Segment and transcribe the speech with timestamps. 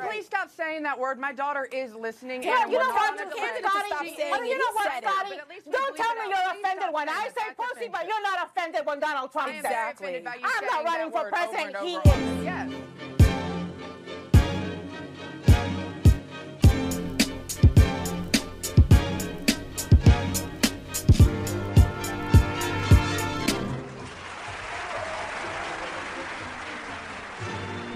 [0.00, 1.18] Please stop saying that word.
[1.18, 2.42] My daughter is listening.
[2.42, 3.40] Yeah, and you we're know not what, on a you delay.
[3.48, 5.30] can't Scotty, Stop saying you know what, Scotty?
[5.30, 8.22] but at least we Don't tell me you're offended when I say pussy, but you're
[8.22, 10.22] not offended when Donald Trump says it.
[10.22, 11.76] you I'm not running for president.
[11.78, 12.44] He is.
[12.44, 12.72] Yes.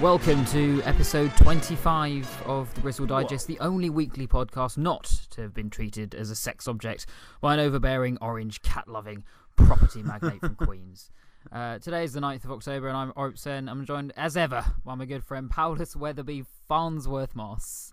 [0.00, 5.52] Welcome to episode 25 of the Bristol Digest, the only weekly podcast not to have
[5.52, 7.04] been treated as a sex object
[7.42, 9.24] by an overbearing, orange, cat loving
[9.56, 11.10] property magnate from Queens.
[11.52, 13.68] Uh, today is the 9th of October, and I'm Sen.
[13.68, 17.92] I'm joined, as ever, by my good friend Paulus Weatherby Farnsworth Moss.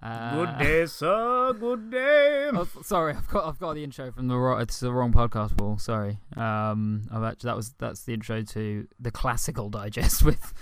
[0.00, 1.54] Uh, Good day, sir.
[1.58, 2.50] Good day.
[2.52, 5.56] Oh, sorry, I've got I've got the intro from the wrong, it's the wrong podcast,
[5.56, 5.76] Paul.
[5.78, 6.20] Sorry.
[6.36, 10.54] Um, I've actually that was that's the intro to the classical digest with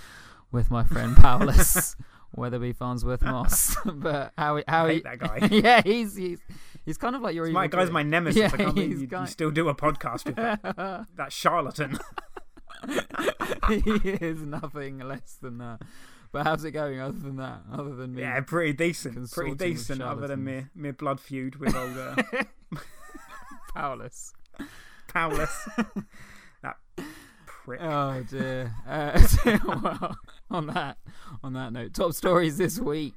[0.51, 1.95] with my friend Paulus
[2.35, 3.77] Weatherby Farnsworth Moss.
[3.85, 5.47] but how how I he, hate that guy.
[5.51, 6.39] yeah, he's he's
[6.85, 8.39] he's kind of like your my guy's my nemesis.
[8.39, 11.97] Yeah, I can't believe you, guy- you still do a podcast with that, that charlatan.
[13.67, 15.81] he is nothing less than that.
[16.31, 17.61] But how's it going other than that?
[17.71, 18.21] Other than me?
[18.21, 19.31] yeah, pretty decent.
[19.31, 20.75] Pretty decent, other than charlatans.
[20.75, 22.15] me, me blood feud with old uh,
[23.73, 24.33] Paulus.
[25.07, 25.69] Paulus.
[27.67, 27.81] Prick.
[27.81, 28.73] Oh dear.
[28.87, 29.19] Uh,
[29.67, 30.17] well,
[30.49, 30.97] on that
[31.43, 33.13] on that note, top stories this week.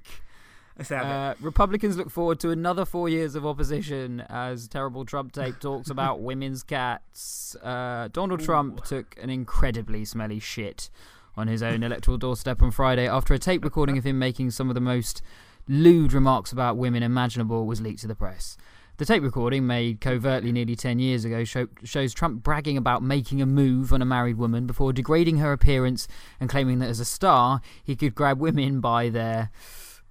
[0.76, 1.08] Let's have it.
[1.08, 5.90] Uh, Republicans look forward to another four years of opposition as terrible Trump tape talks
[5.90, 7.54] about women's cats.
[7.62, 10.90] Uh, Donald Trump took an incredibly smelly shit
[11.36, 14.68] on his own electoral doorstep on Friday after a tape recording of him making some
[14.68, 15.22] of the most
[15.68, 18.56] lewd remarks about women imaginable was leaked to the press.
[19.00, 23.40] The tape recording, made covertly nearly 10 years ago, show, shows Trump bragging about making
[23.40, 26.06] a move on a married woman before degrading her appearance
[26.38, 29.52] and claiming that as a star, he could grab women by their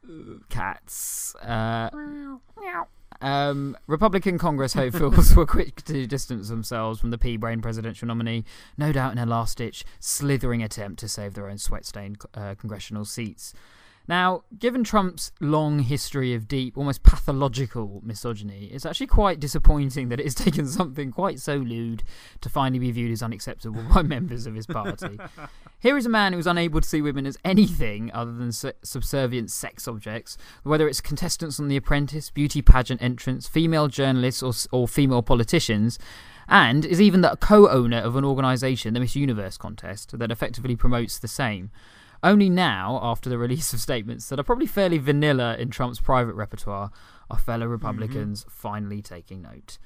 [0.04, 1.36] uh, cats.
[1.36, 1.92] Uh,
[3.22, 8.44] um, Republican Congress hopefuls were quick to distance themselves from the pea brain presidential nominee,
[8.76, 12.56] no doubt in a last ditch, slithering attempt to save their own sweat stained uh,
[12.56, 13.54] congressional seats.
[14.10, 20.20] Now, given Trump's long history of deep, almost pathological misogyny, it's actually quite disappointing that
[20.20, 22.02] it has taken something quite so lewd
[22.42, 25.20] to finally be viewed as unacceptable by members of his party.
[25.80, 28.72] Here is a man who was unable to see women as anything other than su-
[28.82, 34.54] subservient sex objects, whether it's contestants on The Apprentice, beauty pageant entrants, female journalists, or,
[34.72, 36.00] or female politicians,
[36.48, 40.76] and is even the co owner of an organisation, the Miss Universe contest, that effectively
[40.76, 41.70] promotes the same.
[42.22, 46.36] Only now, after the release of statements that are probably fairly vanilla in Trump's private
[46.36, 46.92] repertoire,
[47.30, 49.78] are fellow Republicans finally taking note.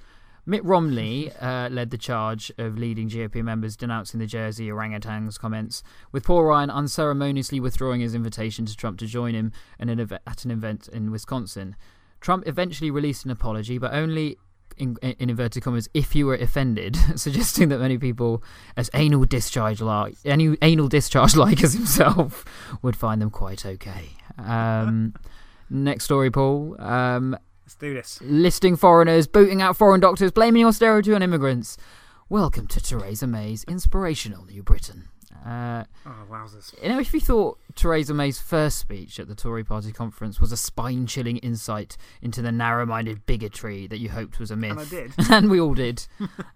[0.46, 5.84] Mitt Romney uh, led the charge of leading GOP members denouncing the Jersey orangutans comments,
[6.12, 10.20] with Paul Ryan unceremoniously withdrawing his invitation to Trump to join him in an ev-
[10.26, 11.76] at an event in Wisconsin.
[12.20, 14.38] Trump eventually released an apology, but only
[14.78, 18.44] in, in inverted commas, if you were offended, suggesting that many people,
[18.76, 22.46] as anal discharge like any anal discharge like as himself,
[22.82, 24.10] would find them quite okay.
[24.38, 25.14] Um,
[25.70, 26.76] next story, Paul.
[26.80, 28.20] Um, Let's do this.
[28.22, 31.78] listing foreigners, booting out foreign doctors, blaming austerity on immigrants.
[32.30, 35.10] Welcome to Theresa May's inspirational New Britain.
[35.46, 36.74] Uh, Oh, wowzers.
[36.82, 40.52] you know, if you thought Theresa May's first speech at the Tory party conference was
[40.54, 44.72] a spine chilling insight into the narrow minded bigotry that you hoped was a myth.
[44.72, 45.14] And I did.
[45.32, 46.08] and we all did.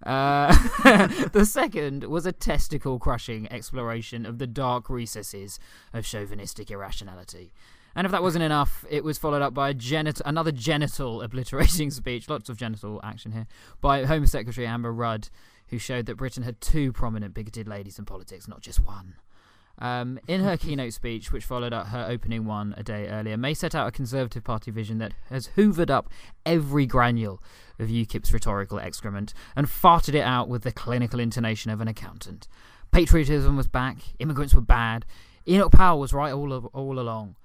[0.04, 0.52] uh,
[1.32, 5.58] the second was a testicle crushing exploration of the dark recesses
[5.92, 7.52] of chauvinistic irrationality.
[7.94, 11.90] And if that wasn't enough, it was followed up by a genit- another genital obliterating
[11.92, 13.46] speech, lots of genital action here,
[13.80, 15.28] by Home Secretary Amber Rudd,
[15.70, 19.14] who showed that Britain had two prominent bigoted ladies in politics, not just one.
[19.78, 23.54] Um, in her keynote speech, which followed up her opening one a day earlier, May
[23.54, 26.08] set out a Conservative Party vision that has hoovered up
[26.44, 27.42] every granule
[27.78, 32.48] of UKIP's rhetorical excrement and farted it out with the clinical intonation of an accountant.
[32.90, 35.04] Patriotism was back, immigrants were bad,
[35.46, 37.36] Enoch Powell was right all, all along.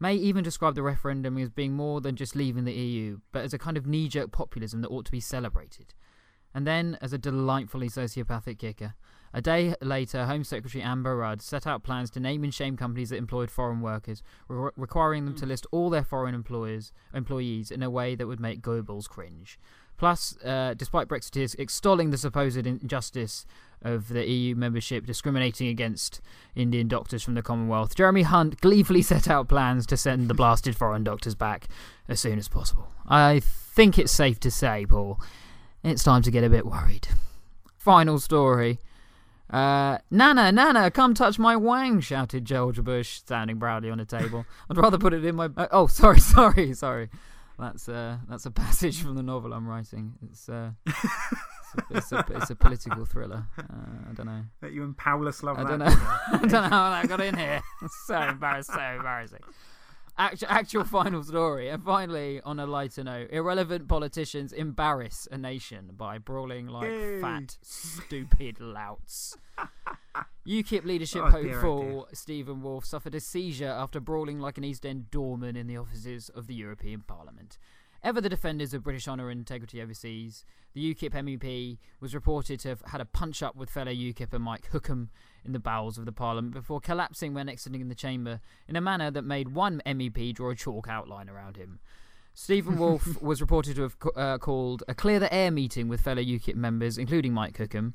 [0.00, 3.52] May even described the referendum as being more than just leaving the EU, but as
[3.52, 5.94] a kind of knee jerk populism that ought to be celebrated.
[6.54, 8.94] And then, as a delightfully sociopathic kicker,
[9.32, 13.10] a day later, Home Secretary Amber Rudd set out plans to name and shame companies
[13.10, 17.82] that employed foreign workers, re- requiring them to list all their foreign employers employees in
[17.82, 19.58] a way that would make Goebbels cringe.
[19.98, 23.44] Plus, uh, despite Brexiteers extolling the supposed injustice
[23.82, 26.20] of the EU membership discriminating against
[26.54, 30.76] Indian doctors from the Commonwealth, Jeremy Hunt gleefully set out plans to send the blasted
[30.76, 31.68] foreign doctors back
[32.06, 32.92] as soon as possible.
[33.06, 35.20] I think it's safe to say, Paul,
[35.82, 37.08] it's time to get a bit worried.
[37.76, 38.78] Final story.
[39.50, 42.00] Uh, Nana, Nana, come touch my wang!
[42.00, 44.44] shouted George Bush, standing proudly on a table.
[44.70, 45.48] I'd rather put it in my.
[45.70, 47.08] Oh, sorry, sorry, sorry.
[47.58, 50.12] That's uh, that's a passage from the novel I'm writing.
[50.30, 50.94] It's uh, it's,
[51.74, 53.46] a, it's, a, it's a political thriller.
[53.58, 53.62] Uh,
[54.10, 54.42] I don't know.
[54.60, 55.68] That you and Paulus love I that.
[55.70, 55.86] don't know.
[55.88, 57.60] I don't know how that got in here.
[58.06, 58.74] so embarrassing.
[58.76, 59.40] So embarrassing.
[60.18, 61.68] Actual, actual final story.
[61.68, 67.56] And finally, on a lighter note, irrelevant politicians embarrass a nation by brawling like fat,
[67.62, 69.36] stupid louts.
[70.46, 74.64] UKIP leadership Oh, dear, oh, hopeful Steven Woolfe suffered a seizure after brawling like an
[74.64, 77.58] East End doorman in the offices of the European Parliament.
[78.02, 82.68] Ever the defenders of British honour and integrity overseas, the UKIP MEP was reported to
[82.68, 85.08] have had a punch up with fellow UKIPper Mike Hookham
[85.44, 89.10] in the bowels of the Parliament before collapsing when exiting the chamber in a manner
[89.10, 91.80] that made one MEP draw a chalk outline around him.
[92.34, 96.22] Steven Woolfe was reported to have uh, called a clear the air meeting with fellow
[96.22, 97.94] UKIP members, including Mike Hookham.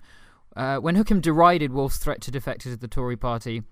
[0.53, 3.63] Uh, when Hookham derided Woolfe's threat to defectors of the Tory party,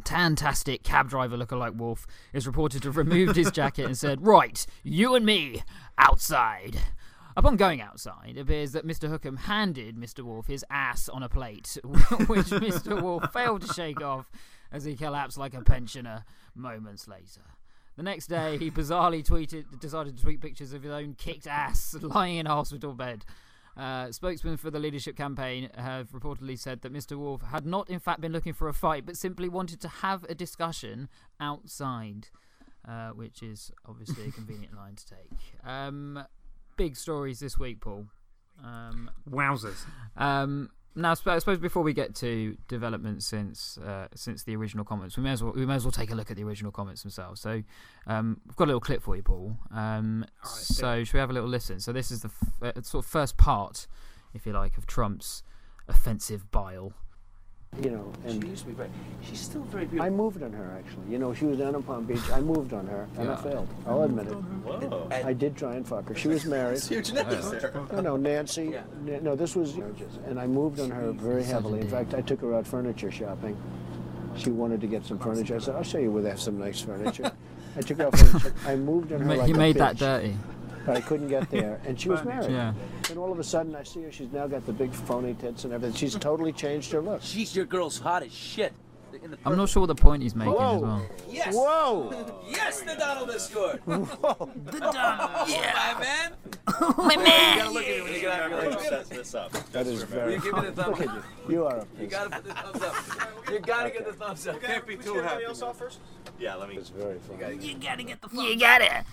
[0.00, 4.66] Tantastic cab driver lookalike Woolfe is reported to have removed his jacket and said, Right,
[4.82, 5.62] you and me,
[5.98, 6.78] outside.
[7.36, 9.08] Upon going outside, it appears that Mr.
[9.08, 10.24] Hookham handed Mr.
[10.24, 13.00] Woolfe his ass on a plate, which Mr.
[13.00, 14.30] Woolfe failed to shake off
[14.72, 16.24] as he collapsed like a pensioner
[16.54, 17.42] moments later.
[17.96, 21.94] The next day, he bizarrely tweeted, decided to tweet pictures of his own kicked ass
[22.00, 23.24] lying in a hospital bed.
[23.76, 27.16] Uh, spokesmen for the leadership campaign have reportedly said that Mr.
[27.16, 30.24] Woolfe had not, in fact, been looking for a fight, but simply wanted to have
[30.24, 31.08] a discussion
[31.38, 32.28] outside,
[32.86, 35.30] uh, which is obviously a convenient line to take.
[35.64, 36.24] Um,
[36.76, 38.06] big stories this week, Paul.
[38.62, 39.84] Um, Wowzers.
[40.16, 45.16] um, now, I suppose before we get to developments since uh, since the original comments,
[45.16, 47.02] we may as well we may as well take a look at the original comments
[47.02, 47.40] themselves.
[47.40, 47.62] So,
[48.06, 49.56] um, we've got a little clip for you, Paul.
[49.72, 51.78] Um, right, so, should we have a little listen?
[51.80, 52.30] So, this is the
[52.62, 53.86] f- uh, sort of first part,
[54.34, 55.42] if you like, of Trump's
[55.88, 56.92] offensive bile.
[57.82, 58.90] You know, She and used to be very.
[59.22, 60.06] She's still very beautiful.
[60.06, 61.10] I moved on her actually.
[61.10, 62.28] You know, she was down in Palm Beach.
[62.32, 63.68] I moved on her, and I failed.
[63.86, 64.32] I'll admit it.
[64.34, 65.08] Whoa.
[65.10, 66.14] I did try and fuck her.
[66.14, 66.82] She was married.
[66.82, 67.72] Huge names there.
[67.92, 68.74] No, no, Nancy.
[69.04, 69.20] Yeah.
[69.22, 69.76] No, this was
[70.26, 71.80] and I moved on her very heavily.
[71.80, 73.56] In fact, I took her out furniture shopping.
[74.36, 75.56] She wanted to get some furniture.
[75.56, 77.30] I said, "I'll show you where they have some nice furniture."
[77.76, 78.54] I took her out furniture.
[78.66, 80.36] I moved on her ma- like he a made that dirty.
[80.86, 82.50] But I couldn't get there, and she was married.
[82.50, 82.72] Yeah.
[83.08, 84.12] And all of a sudden, I see her.
[84.12, 85.96] She's now got the big phony tits and everything.
[85.96, 87.22] She's totally changed her look.
[87.22, 88.72] She's your girl's hot as shit.
[89.44, 90.78] I'm not sure what the point he's making as Whoa.
[90.78, 91.06] well.
[91.28, 91.54] Yes.
[91.54, 92.42] Whoa!
[92.50, 93.80] Yes, the Donald is scored.
[93.84, 94.50] Whoa!
[94.66, 95.48] The Donald.
[95.48, 96.32] Yeah, my man.
[96.96, 97.56] My man.
[97.56, 99.52] You gotta look at it when you get out of your sets this up.
[99.72, 100.34] That is very.
[100.34, 101.24] You give me the thumbs up.
[101.48, 101.54] you.
[101.54, 102.94] You are a You gotta put the thumbs up.
[103.50, 104.62] You gotta get the thumbs up.
[104.62, 105.44] Can't be too happy.
[106.38, 106.76] Yeah, let me.
[106.76, 107.56] It's very funny.
[107.56, 109.04] You gotta get the You gotta.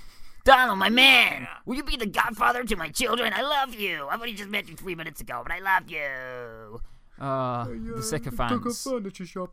[0.48, 3.34] Donald, my man, will you be the godfather to my children?
[3.36, 4.08] I love you.
[4.10, 6.80] I've only just met you three minutes ago, but I love you.
[7.20, 7.66] Uh,
[7.96, 8.88] the sycophants.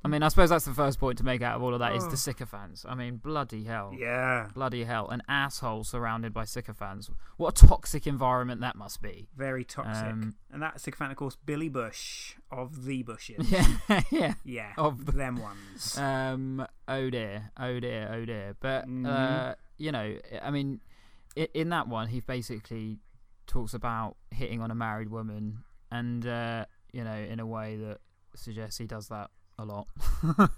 [0.05, 1.97] I mean, I suppose that's the first point to make out of all of that
[1.97, 2.11] is Oh.
[2.11, 2.85] the sycophants.
[2.89, 3.93] I mean, bloody hell.
[3.99, 4.51] Yeah.
[4.55, 5.09] Bloody hell.
[5.09, 7.11] An asshole surrounded by sycophants.
[7.39, 9.27] What a toxic environment that must be.
[9.37, 10.05] Very toxic.
[10.07, 13.51] Um, and that sycophant, of course, Billy Bush of the Bushes.
[13.51, 14.35] Yeah, yeah.
[14.45, 15.99] Yeah, Of them ones.
[15.99, 18.57] Um, oh dear, oh dear, oh dear.
[18.61, 19.07] But, Mhm.
[19.09, 20.81] uh, you know, I mean,
[21.37, 22.99] in that one, he basically
[23.47, 25.59] talks about hitting on a married woman
[25.91, 27.99] and, uh, you know, in a way that
[28.35, 29.87] suggests he does that a lot.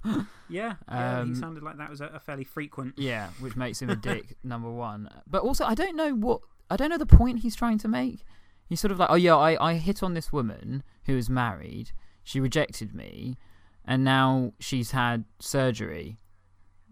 [0.48, 2.94] yeah, yeah um, he sounded like that was a, a fairly frequent.
[3.06, 5.08] Yeah, which makes him a dick, number one.
[5.26, 8.24] But also, I don't know what I don't know the point he's trying to make.
[8.68, 11.92] He's sort of like, oh yeah, I, I hit on this woman who is married.
[12.24, 13.36] She rejected me,
[13.84, 16.18] and now she's had surgery.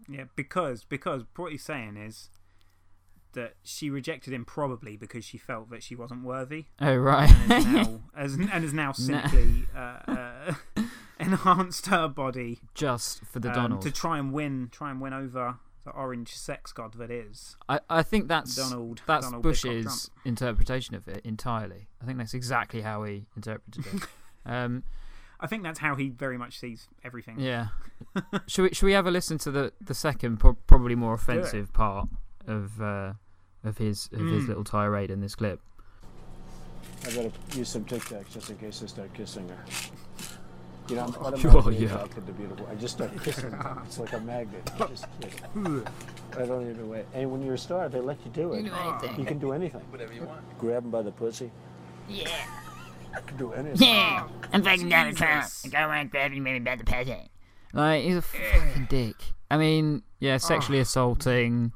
[0.07, 2.29] Yeah, because because what he's saying is
[3.33, 7.29] that she rejected him probably because she felt that she wasn't worthy, Oh right.
[7.49, 10.53] and is now, as, and has now cynically uh, uh,
[11.19, 13.81] enhanced her body Just for the um, Donald.
[13.81, 17.79] to try and win, try and win over the orange sex god that is I,
[17.89, 19.01] I think that's Donald.
[19.05, 21.89] that's Donald Bush's interpretation of it entirely.
[22.01, 24.03] I think that's exactly how he interpreted it.
[24.47, 24.83] um,
[25.45, 27.39] I think that's how he very much sees everything.
[27.39, 27.67] Yeah.
[28.47, 31.71] should we should we have a listen to the the second pro- probably more offensive
[31.71, 32.09] part
[32.47, 33.13] of uh,
[33.63, 34.47] of his of his Mm.
[34.49, 35.59] little tirade in this clip?
[37.05, 39.63] I gotta use some Tic Tacs just in case I start kissing her.
[40.89, 41.93] You know, I'm Oh, automatically yeah.
[41.93, 42.67] attracted to beautiful.
[42.71, 43.81] I just start kissing them.
[43.85, 44.71] It's like a magnet.
[44.79, 45.33] I just kiss.
[46.37, 47.05] I don't even wait.
[47.13, 48.63] And when you're a star, they let you do it.
[48.63, 49.19] You do anything.
[49.19, 49.81] You can do anything.
[49.91, 50.41] Whatever you want.
[50.59, 51.49] Grab them by the pussy.
[52.09, 52.27] Yeah.
[53.15, 53.87] You can do anything.
[53.87, 54.27] Yeah.
[54.53, 55.45] I'm fucking Donald Trump.
[55.63, 57.29] I go around grabbing me by the peasant.
[57.73, 59.15] Like he's a fucking dick.
[59.51, 61.71] I mean, yeah, sexually assaulting,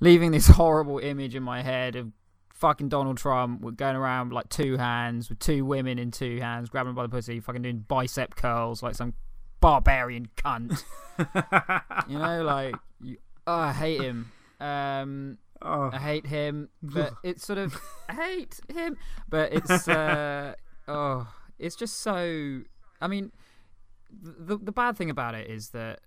[0.00, 2.12] leaving this horrible image in my head of
[2.54, 6.40] fucking Donald Trump were going around with, like two hands with two women in two
[6.40, 9.14] hands, grabbing them by the pussy, fucking doing bicep curls like some
[9.60, 10.82] barbarian cunt.
[12.08, 14.32] you know, like you, oh, I hate him.
[14.60, 18.98] Um, Oh, I hate him, but it's sort of I hate him,
[19.28, 20.54] but it's uh,
[20.88, 22.62] oh, it's just so.
[23.00, 23.32] I mean,
[24.10, 26.00] the the bad thing about it is that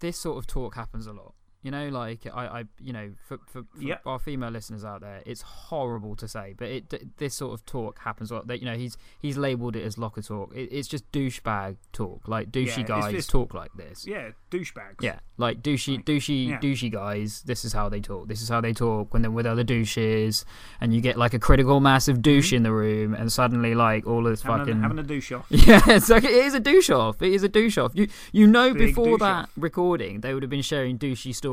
[0.00, 1.34] this sort of talk happens a lot.
[1.62, 4.02] You know, like I, I you know, for for, for Yep.
[4.04, 8.00] our female listeners out there, it's horrible to say, but it this sort of talk
[8.00, 8.48] happens a lot.
[8.48, 10.52] That you know, he's he's labelled it as locker talk.
[10.56, 14.06] It, it's just douchebag talk, like douchey it's- guys it's- talk like this.
[14.06, 15.00] yeah, douchebags.
[15.02, 16.58] Yeah, like douchey, douchey, yeah.
[16.58, 17.42] douchey guys.
[17.42, 18.26] This is how they talk.
[18.28, 20.44] This is how they talk when they're with other douches,
[20.80, 24.06] and you get like a critical mass of douche in the room, and suddenly like
[24.06, 24.50] all of this Mm-hmm.
[24.50, 25.46] having, fucking a, having a douche off.
[25.50, 27.22] yeah, it's like it is a douche off.
[27.22, 27.92] It is a douche off.
[27.94, 29.50] You you know Big before that off.
[29.56, 31.51] recording they would have been sharing douchey stories,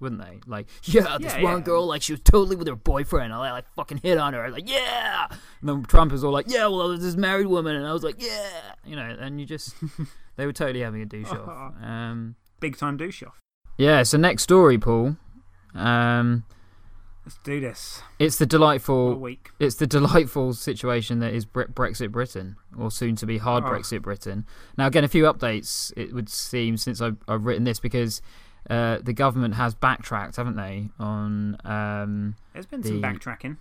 [0.00, 0.40] wouldn't they?
[0.46, 1.60] Like, yeah, this Yeah, one yeah.
[1.64, 3.32] girl like she was totally with her boyfriend.
[3.32, 4.50] I like fucking hit on her.
[4.50, 5.26] Like, yeah.
[5.60, 7.92] And then Trump was all like, yeah, well, I was this married woman, and I
[7.92, 8.50] was like, yeah,
[8.84, 9.16] you know.
[9.20, 9.74] And you just
[10.36, 11.74] they were totally having a douche off.
[11.82, 13.38] Um, Big time douche off.
[13.78, 14.02] yeah.
[14.02, 15.16] So next story, Paul.
[15.74, 16.44] Um,
[17.24, 18.02] Let's do this.
[18.18, 19.14] it's the delightful.
[19.14, 19.50] week.
[19.60, 23.68] It's the delightful situation that is Bre- Brexit Britain, or soon to be hard Oh.
[23.68, 24.46] Brexit Britain.
[24.78, 28.20] Now, again, a few updates, it would seem, since I've, I've written this, because
[28.68, 31.56] uh, the government has backtracked, haven't they, on.
[31.64, 33.56] Um, There's been some the- backtracking.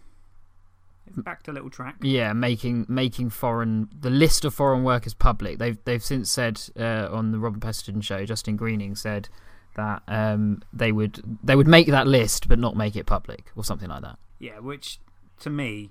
[1.07, 1.95] It's backed a little track.
[2.01, 5.57] yeah, making making foreign the list of foreign workers public.
[5.57, 9.27] They've they've since said uh, on the Robin Peston show, Justine Greening said
[9.75, 13.63] that um, they would they would make that list but not make it public or
[13.63, 14.19] something like that.
[14.37, 14.99] Yeah, which
[15.39, 15.89] to me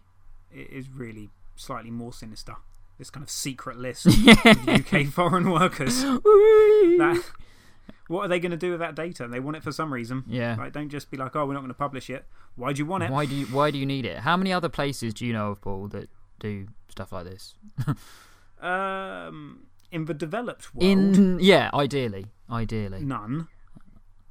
[0.54, 2.54] is really slightly more sinister.
[2.96, 6.04] This kind of secret list of UK foreign workers.
[6.98, 7.22] That,
[8.08, 9.26] what are they going to do with that data?
[9.28, 10.24] They want it for some reason.
[10.26, 10.56] Yeah.
[10.56, 12.24] Like, don't just be like, oh, we're not going to publish it.
[12.56, 13.10] Why do you want it?
[13.10, 14.18] Why do you why do you need it?
[14.20, 16.08] How many other places do you know of, Paul, that
[16.40, 17.54] do stuff like this?
[18.60, 23.00] Um, in the developed world, In yeah, ideally, ideally.
[23.04, 23.46] none.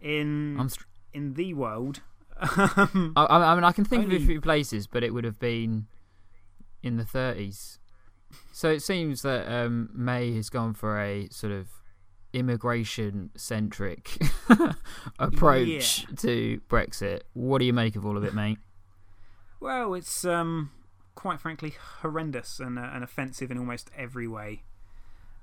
[0.01, 0.69] In
[1.13, 2.01] in the world,
[2.39, 5.39] I, I I mean, I can think of a few places, but it would have
[5.39, 5.87] been
[6.83, 7.77] in the 30s.
[8.51, 11.67] So it seems that um, May has gone for a sort of
[12.37, 14.17] immigration centric
[15.19, 17.21] approach to Brexit.
[17.33, 18.59] What do you make of all of it, mate?
[19.59, 20.71] well, it's um,
[21.15, 24.63] quite frankly horrendous and, uh, and offensive in almost every way.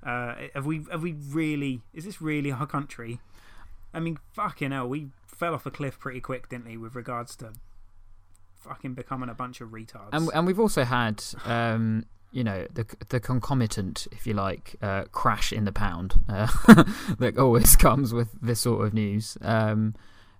[0.03, 1.81] Uh, have we have we really?
[1.93, 3.19] Is this really our country?
[3.93, 7.35] I mean, fucking hell, we fell off a cliff pretty quick, didn't we, with regards
[7.37, 7.53] to
[8.53, 10.09] fucking becoming a bunch of retards.
[10.13, 12.05] And and we've also had um,
[12.35, 16.47] you know the the concomitant, if you like, uh, crash in the pound uh,
[17.19, 19.37] that always comes with this sort of news.
[19.41, 19.95] Um,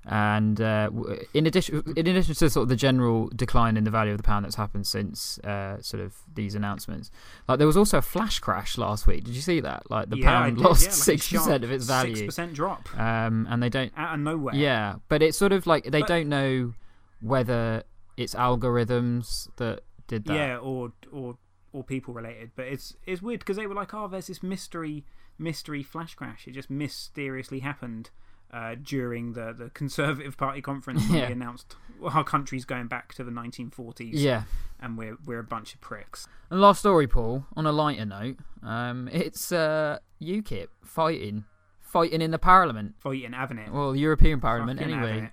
[0.08, 0.92] and uh,
[1.34, 4.24] in addition, in addition to sort of the general decline in the value of the
[4.24, 7.10] pound that's happened since uh, sort of these announcements,
[7.48, 9.24] like there was also a flash crash last week.
[9.24, 9.90] Did you see that?
[9.90, 12.88] Like the Yeah, pound did, lost yeah, like six percent of its value, 6% drop
[13.00, 14.54] um, and they don't out of nowhere.
[14.54, 16.74] yeah, but it's sort of like they But- don't know
[17.22, 17.82] whether
[18.16, 20.36] it's algorithms that did that.
[20.36, 21.38] Yeah, or or
[21.76, 22.52] or people related.
[22.56, 25.06] But it's it's weird because they were like, oh, there's this mystery
[25.38, 26.48] mystery flash crash.
[26.48, 28.10] It just mysteriously happened
[28.54, 31.26] uh, during the the Conservative Party conference when Yeah.
[31.28, 34.12] they announced our country's going back to the 1940s.
[34.14, 34.44] Yeah.
[34.80, 36.28] and we're we're a bunch of pricks.
[36.50, 37.46] And last story, Paul.
[37.56, 41.44] On a lighter note, um, it's uh, UKIP fighting,
[41.82, 42.96] fighting in the Parliament.
[43.00, 43.72] Fighting, having it.
[43.74, 45.32] Well, European Parliament, Fucking anyway.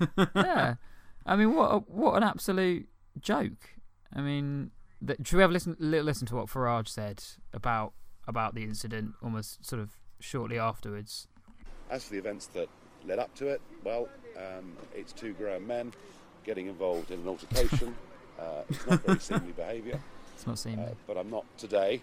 [0.34, 0.74] yeah,
[1.26, 2.88] I mean, what a, what an absolute
[3.20, 3.70] joke.
[4.14, 4.70] I mean,
[5.06, 7.92] th should we have a listen, little listen to what Farage said about
[8.26, 11.28] about the incident, almost sort of shortly afterwards?
[11.90, 12.68] As for the events that
[13.06, 15.92] led up to it, well, um, it's two grown men
[16.44, 17.94] getting involved in an altercation.
[18.38, 19.98] uh, it's not very seemly behaviour,
[20.34, 20.84] It's not seemly.
[20.84, 22.02] uh, but I'm not today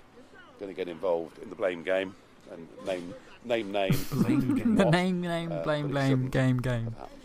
[0.59, 2.15] going to get involved in the blame game
[2.51, 4.09] and name name names.
[4.09, 6.85] the name, name, uh, blame, blame, game, game.
[6.85, 7.21] have happened.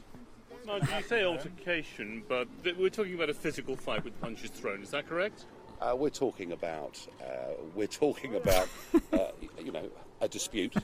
[0.67, 4.83] Nigel, you say altercation, but th- we're talking about a physical fight with punches thrown.
[4.83, 5.47] Is that correct?
[5.81, 7.27] Uh, we're talking about uh,
[7.75, 8.69] we're talking about
[9.13, 9.19] uh,
[9.59, 9.89] you know
[10.21, 10.75] a dispute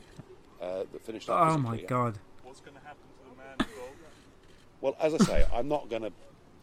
[0.62, 1.38] uh, that finished up.
[1.54, 2.18] oh my god.
[2.44, 3.98] What's going to happen to the man involved?
[4.80, 6.12] Well, as I say, I'm not going to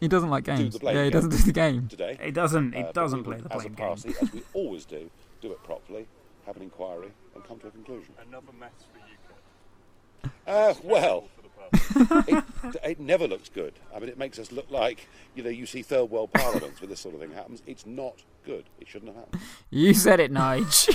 [0.00, 0.72] He doesn't like Do games.
[0.74, 1.12] the blame Yeah, he game.
[1.20, 1.88] doesn't do the game.
[1.88, 2.18] today.
[2.20, 2.74] It doesn't.
[2.74, 3.86] Uh, doesn't we play will, the as a blame game.
[3.86, 5.08] party, as we always do,
[5.40, 6.06] do it properly,
[6.46, 8.14] have an inquiry, and come to a conclusion.
[8.28, 10.30] Another mess for you.
[10.46, 11.43] Uh, well, For the
[12.28, 12.44] it,
[12.82, 13.74] it never looks good.
[13.94, 16.90] I mean, it makes us look like, you know, you see third world parliaments when
[16.90, 17.62] this sort of thing happens.
[17.66, 18.64] It's not good.
[18.80, 19.42] It shouldn't have happened.
[19.70, 20.94] You said it, Nige.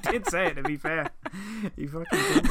[0.04, 1.08] he did say it, to be fair.
[1.76, 2.44] He fucking did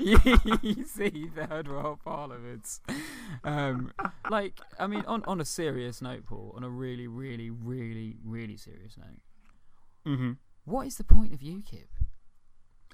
[0.00, 0.62] it.
[0.62, 2.80] you see third world parliaments.
[3.44, 3.92] Um,
[4.28, 8.56] like, I mean, on, on a serious note, Paul, on a really, really, really, really
[8.56, 9.20] serious note,
[10.04, 10.32] mm-hmm.
[10.64, 11.86] what is the point of UKIP?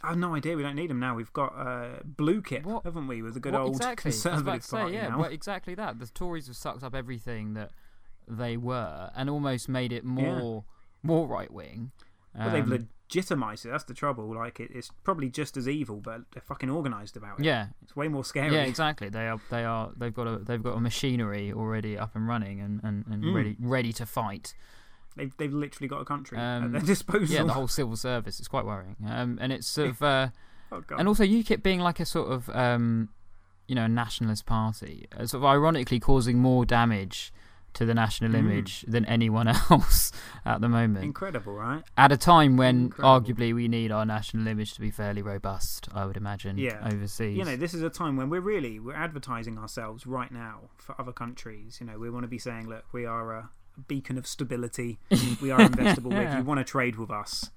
[0.03, 0.57] I have no idea.
[0.57, 1.15] We don't need them now.
[1.15, 4.09] We've got uh, Blue Kip, What- haven't we, with the good What- old exactly.
[4.09, 5.19] I was about Conservative say, Party yeah, now.
[5.21, 5.99] well, exactly that.
[5.99, 7.71] The Tories have sucked up everything that
[8.29, 10.65] they were and almost made it more
[11.03, 11.91] more right wing.
[12.35, 13.71] But they've Um, legitimised it.
[13.71, 14.33] That's the trouble.
[14.35, 17.45] Like, it, it's probably just as evil, but they're fucking organised about it.
[17.45, 17.69] Yeah.
[17.83, 18.55] It's way more scary.
[18.55, 19.09] Yeah, exactly.
[19.09, 19.41] They are.
[19.51, 19.91] They are.
[19.97, 20.39] They've got a.
[20.39, 23.35] They've got a machinery already up and running and, and, and Mm.
[23.35, 24.55] ready ready to fight.
[25.17, 27.27] They've, they've literally got a country Um, at their disposal.
[27.35, 28.39] Yeah, the whole civil service.
[28.39, 28.97] It's quite worrying.
[29.09, 30.03] Um, and it's sort of.
[30.03, 30.29] Uh,
[30.73, 31.01] Oh, God.
[31.01, 32.49] and also UKIP being like a sort of.
[32.51, 33.09] Um,
[33.67, 37.33] you know, a nationalist party, uh, sort of ironically causing more damage
[37.75, 38.39] to the national Mm.
[38.41, 40.11] image than anyone else
[40.45, 41.05] at the moment.
[41.05, 41.85] Incredible, right?
[41.97, 43.21] At a time when Incredible.
[43.35, 46.59] arguably we need our national image to be fairly robust, I would imagine.
[46.59, 46.81] Yeah.
[46.93, 47.37] overseas.
[47.39, 51.01] You know, this is a time when we're really we're advertising ourselves right now for
[51.01, 51.79] other countries.
[51.81, 53.51] You know, we want to be saying, look, we are a
[53.89, 54.99] beacon of stability.
[55.41, 56.35] we are investable with.
[56.37, 57.51] You want to trade with us.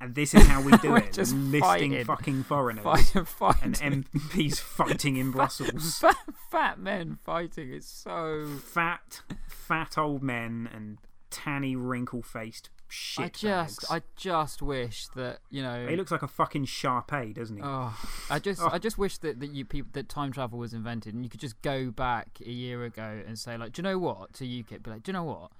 [0.00, 1.16] And this is how we do it.
[1.16, 2.04] listing fighting.
[2.04, 3.62] fucking foreigners Fight- fight.
[3.62, 3.78] and
[4.12, 5.98] MPs fighting in Brussels.
[5.98, 6.16] fat,
[6.50, 8.46] fat men fighting is so.
[8.62, 10.98] Fat, fat old men and
[11.30, 13.24] tanny, wrinkle faced shit.
[13.24, 15.86] I just, I just wish that you know.
[15.86, 17.62] He looks like a fucking Sharpei, doesn't he?
[17.64, 17.96] Oh,
[18.30, 18.68] I just, Oh.
[18.72, 21.40] I just wish that, that you people that time travel was invented and you could
[21.40, 24.32] just go back a year ago and say like, do you know what?
[24.34, 25.50] To UKIP, be like, do you know what?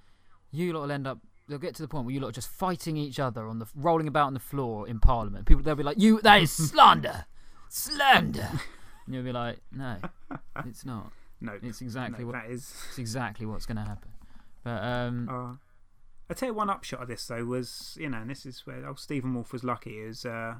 [0.51, 1.19] You lot will end up.
[1.47, 3.67] They'll get to the point where you lot are just fighting each other on the
[3.75, 5.45] rolling about on the floor in Parliament.
[5.45, 7.25] People, they'll be like, "You, that is slander,
[7.69, 8.49] slander,"
[9.05, 9.97] and you'll be like, "No,
[10.65, 11.11] it's not.
[11.41, 12.73] No, it's exactly no, what that is.
[12.89, 14.09] It's exactly what's going to happen."
[14.63, 15.55] But um, Uh,
[16.29, 18.87] I tell you, one upshot of this though was, you know, and this is where
[18.87, 20.55] old Steven Woolfe was lucky, is uh,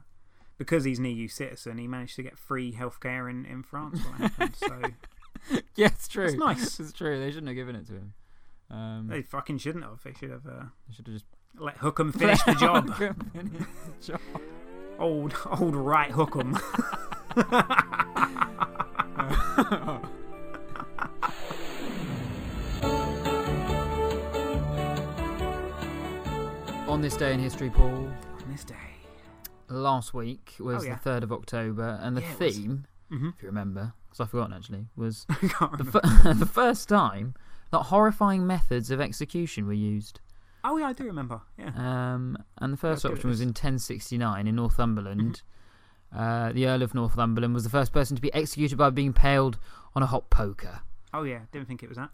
[0.57, 3.99] because he's an EU citizen, he managed to get free healthcare in, in France.
[4.05, 4.55] What happened?
[4.55, 4.81] So
[5.75, 6.25] yeah, it's true.
[6.25, 6.79] It's nice.
[6.79, 7.19] it's true.
[7.19, 8.13] They shouldn't have given it to him.
[8.69, 10.01] Um, they fucking shouldn't have.
[10.03, 10.45] They should have.
[10.45, 11.25] Uh, they should have just
[11.57, 12.89] let Hookham finish the job.
[12.89, 13.67] Hookham finish
[13.99, 14.21] the job.
[14.97, 16.57] Old, old right Hookham.
[26.95, 27.89] On this day in history, Paul.
[27.89, 28.73] On this day.
[29.67, 30.95] Last week was Oh, yeah.
[30.95, 33.33] the 3rd of October, and the Yeah, theme, Mhm.
[33.35, 37.33] if you remember, because I've forgotten actually, was the, fir- the first time
[37.71, 40.21] that horrifying methods of execution were used.
[40.63, 41.41] Oh yeah, I do remember.
[41.57, 41.71] Yeah.
[41.75, 45.41] Um, and the first option was in 1069 in Northumberland.
[46.13, 46.17] Mm-hmm.
[46.17, 49.57] Uh, the Earl of Northumberland was the first person to be executed by being paled
[49.95, 50.79] on a hot poker.
[51.13, 52.11] Oh yeah, didn't think it was that.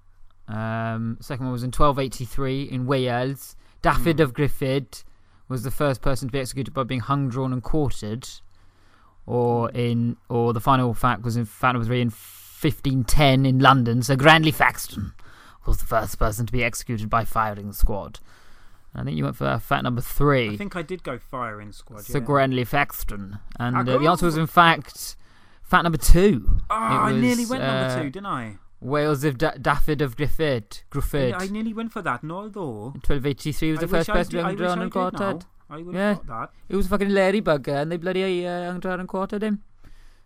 [0.52, 3.56] Um, second one was in 1283 in Wales.
[3.84, 4.22] Dafydd Hmm.
[4.22, 5.04] of Griffith
[5.48, 8.28] was the first person to be executed by being hung, drawn, and quartered.
[9.26, 14.02] Or in, or the final fact was in fact number three in 1510 in London.
[14.02, 15.14] Sir Grandly Faxton
[15.66, 18.20] was the first person to be executed by firing squad.
[18.94, 20.50] I think you went for fact number three.
[20.54, 22.04] I think I did go firing squad.
[22.04, 22.26] Sir yeah.
[22.26, 23.40] Granley Faxton.
[23.58, 25.16] And uh, the answer was, in fact,
[25.64, 26.60] fact number two.
[26.70, 28.58] Oh, It I nearly went uh, number two, didn't I?
[28.82, 30.84] Wales of da- of Griffith.
[30.90, 31.36] Griffith.
[31.38, 32.24] I nearly went for that.
[32.24, 32.86] No, though.
[33.06, 35.46] 1283 was the wish first person to did- be I wish drawn, I and quartered.
[35.70, 36.14] I would have yeah.
[36.16, 36.50] got that.
[36.68, 39.64] It was a fucking Larry Bugger, and they bloody uh, hung, drawn, and quartered him.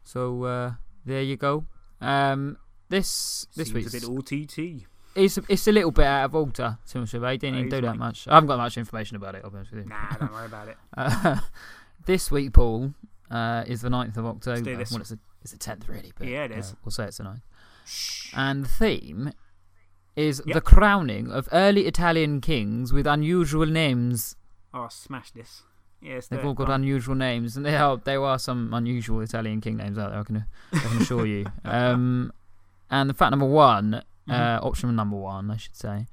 [0.03, 0.73] So, uh,
[1.05, 1.65] there you go.
[2.01, 2.57] Um,
[2.89, 4.85] this this Seems week's a bit OTT.
[5.15, 7.27] it's, it's a little bit out of order, to be honest with you.
[7.27, 8.27] I didn't even do that much.
[8.27, 9.89] I haven't got much information about it, I'll be honest with you.
[9.89, 10.77] Nah, don't worry about it.
[10.97, 11.39] Uh,
[12.05, 12.93] this week, Paul,
[13.31, 14.71] uh, is the 9th of October.
[14.71, 16.11] Well, it's the, it's the 10th, really.
[16.17, 16.71] But, Yeah, it is.
[16.71, 17.41] uh, we'll say it's the 9th.
[18.35, 19.31] And the theme
[20.15, 20.53] is Yep.
[20.53, 24.35] the crowning of early Italian kings with unusual names.
[24.73, 25.63] Oh, smash this.
[26.01, 29.77] Yes, They've all got unusual names, and there are there are some unusual Italian king
[29.77, 30.19] names out there.
[30.19, 31.45] I can I can assure you.
[31.65, 32.31] Um,
[32.91, 33.99] and the fact number one, uh,
[34.59, 34.63] Mhm.
[34.65, 36.05] option number one, I should say,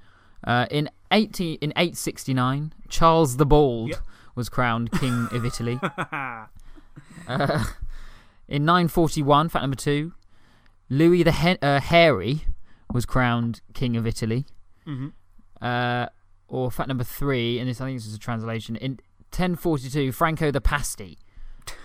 [0.45, 3.99] uh, in eighty in eight sixty nine, Charles the Bald Yep.
[4.35, 5.79] was crowned king of Italy.
[7.29, 7.65] Uh,
[8.49, 10.13] in 941, fact number two,
[10.93, 12.45] Louis the he- uh, Hairy
[12.93, 14.45] was crowned king of Italy.
[14.87, 15.13] Mhm.
[15.61, 16.07] Uh,
[16.49, 18.77] or fact number three, and this I think this is a translation.
[18.77, 19.01] In
[19.31, 21.19] 1042, Franco the Pasty,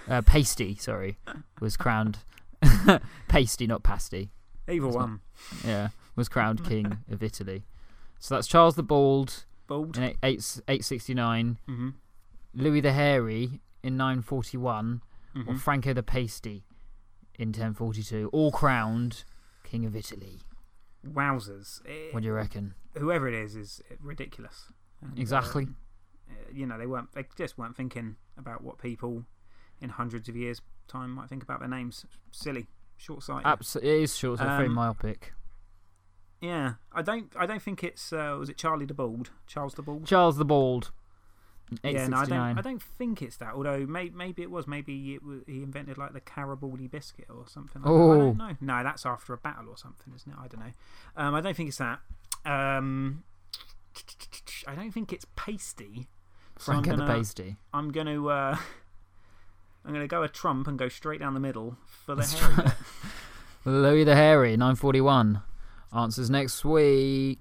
[0.09, 1.17] uh, Pasty, sorry,
[1.61, 2.19] was crowned
[3.29, 4.31] Pasty, not Pasty.
[4.67, 5.19] Not- one.
[5.65, 7.65] yeah, was crowned king of Italy.
[8.19, 9.95] So that's Charles the Bald, Bald.
[9.95, 11.93] in eight, eight, 869, Mhm.
[12.53, 15.01] Louis the Hairy in 941,
[15.35, 15.59] or Mhm.
[15.59, 16.65] Franco the Pasty
[17.37, 19.23] in 1042, all crowned
[19.63, 20.41] King of Italy.
[21.05, 21.85] Wowzers!
[21.85, 22.73] It- What do you reckon?
[22.97, 24.71] whoever it is is ridiculous.
[25.01, 25.67] And, uh, Exactly.
[26.29, 27.11] uh, you know, they weren't.
[27.13, 29.25] They just weren't thinking about what people
[29.79, 32.05] in hundreds of years' time might think about their names.
[32.31, 33.45] Silly, short-sighted.
[33.45, 35.33] Abs- it is short, so it's very Um, myopic.
[36.41, 37.31] yeah, I don't.
[37.37, 38.11] I don't think it's.
[38.11, 39.29] Uh, was it Charlie the Bald?
[39.45, 40.05] Charles the Bald.
[40.07, 40.91] Charles the Bald.
[41.83, 42.57] Yeah, no, I don't.
[42.57, 43.53] I don't think it's that.
[43.53, 44.67] Although may, maybe it was.
[44.67, 47.81] Maybe it was, he invented like the Garibaldi biscuit or something.
[47.81, 47.97] Like that.
[47.97, 48.17] I Oh.
[48.17, 48.55] don't know.
[48.61, 50.37] No, that's after a battle or something, isn't it?
[50.39, 50.71] I don't know.
[51.17, 51.99] Um, I don't think it's that.
[52.45, 53.23] Um,
[54.65, 56.07] I don't think it's pasty.
[56.59, 57.57] So I'm Frank and the pasty.
[57.73, 58.29] I'm going to.
[58.29, 58.57] Uh,
[59.85, 62.71] I'm going to go a Trump and go straight down the middle for the hairy
[63.65, 65.41] Louis the Hairy, 941.
[65.93, 67.39] Answers next week.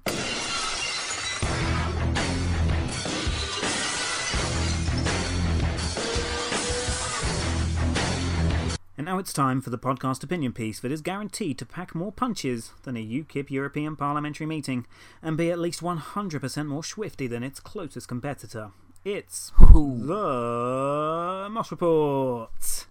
[9.16, 12.72] Now it's time for the podcast opinion piece that is guaranteed to pack more punches
[12.82, 14.86] than a UKIP European Parliamentary meeting
[15.22, 18.72] and be at least 100% more swifty than its closest competitor.
[19.06, 22.86] It's the Moss Report.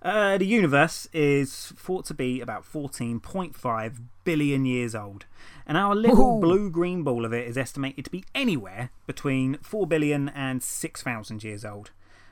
[0.00, 5.24] Uh, the universe is thought to be about 14.5 billion years old,
[5.66, 9.88] and our little blue green ball of it is estimated to be anywhere between 4
[9.88, 11.90] billion and 6,000 years old,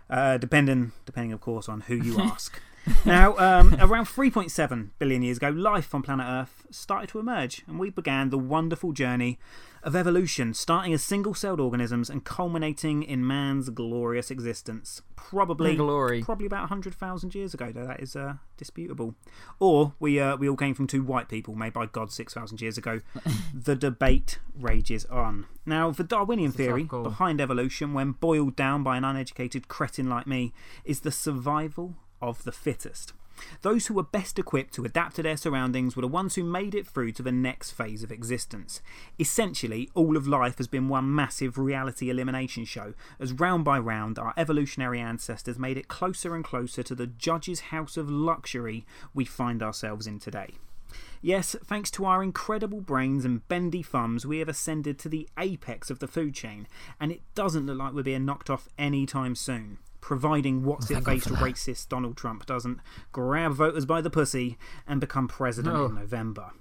[0.09, 2.61] uh, depending, depending, of course, on who you ask.
[3.05, 7.79] now, um, around 3.7 billion years ago, life on planet Earth started to emerge, and
[7.79, 9.39] we began the wonderful journey
[9.83, 15.01] of evolution, starting as single celled organisms and culminating in man's glorious existence.
[15.15, 16.23] Probably, glory.
[16.23, 19.15] probably about 100,000 years ago, though that is uh, disputable.
[19.61, 22.77] Or we, uh, we all came from two white people made by God 6,000 years
[22.77, 23.01] ago.
[23.55, 25.47] the debate rages on.
[25.65, 29.69] Now, the Darwinian It's a tough theory behind evolution, when boiled down by an uneducated
[29.69, 30.53] cretin like me,
[30.85, 33.13] is the survival of the fittest.
[33.63, 36.75] Those who were best equipped to adapt to their surroundings were the ones who made
[36.75, 38.81] it through to the next phase of existence.
[39.19, 44.19] Essentially, all of life has been one massive reality elimination show, as round by round
[44.19, 49.25] our evolutionary ancestors made it closer and closer to the judge's house of luxury we
[49.25, 50.55] find ourselves in today.
[51.21, 55.91] Yes, thanks to our incredible brains and bendy thumbs, we have ascended to the apex
[55.91, 56.69] of the food chain,
[57.01, 59.79] and it doesn't look like we're being knocked off anytime soon.
[60.07, 62.79] Providing what's it faced racist Donald Trump doesn't
[63.11, 65.87] grab voters by the pussy and become president No.
[65.87, 66.53] in November.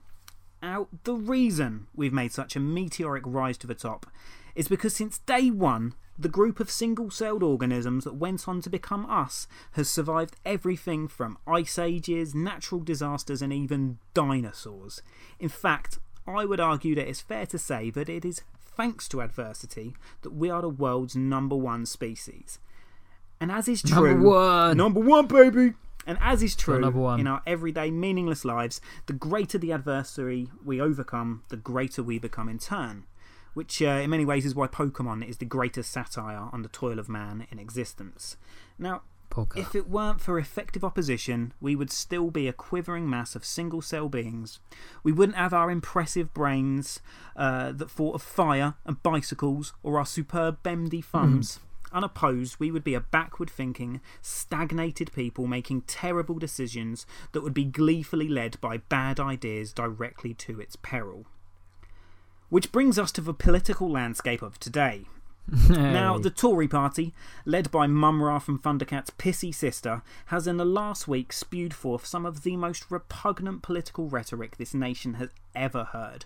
[0.63, 4.08] Now, the reason we've made such a meteoric rise to the top
[4.55, 8.69] is because since day one, the group of single celled organisms that went on to
[8.71, 15.03] become us has survived everything from ice ages, natural disasters, and even dinosaurs.
[15.39, 19.21] In fact, I would argue that it's fair to say that it is thanks to
[19.21, 22.58] adversity that we are the world's number one species.
[23.39, 24.29] And as is Number true.
[24.29, 24.77] one.
[24.77, 25.73] Number one, baby!
[26.07, 27.19] And as is true number one.
[27.19, 32.47] in our everyday meaningless lives, the greater the adversary we overcome, the greater we become
[32.47, 33.05] in turn.
[33.55, 36.99] Which, uh, in many ways, is why Pokemon is the greatest satire on the toil
[36.99, 38.35] of man in existence.
[38.77, 39.59] Now, Poker.
[39.59, 43.81] if it weren't for effective opposition, we would still be a quivering mass of single
[43.81, 44.59] cell beings.
[45.03, 46.99] We wouldn't have our impressive brains
[47.35, 51.59] uh, that thought of fire and bicycles or our superb bendy thumbs.
[51.95, 57.63] Unopposed, we would be a backward thinking, stagnated people making terrible decisions that would be
[57.63, 61.25] gleefully led by bad ideas directly to its peril.
[62.49, 65.05] Which brings us to the political landscape of today.
[65.69, 67.13] Now, the Tory party,
[67.45, 72.25] led by Mumm-Ra from Thundercat's pissy sister, has in the last week spewed forth some
[72.25, 76.25] of the most repugnant political rhetoric this nation has ever heard.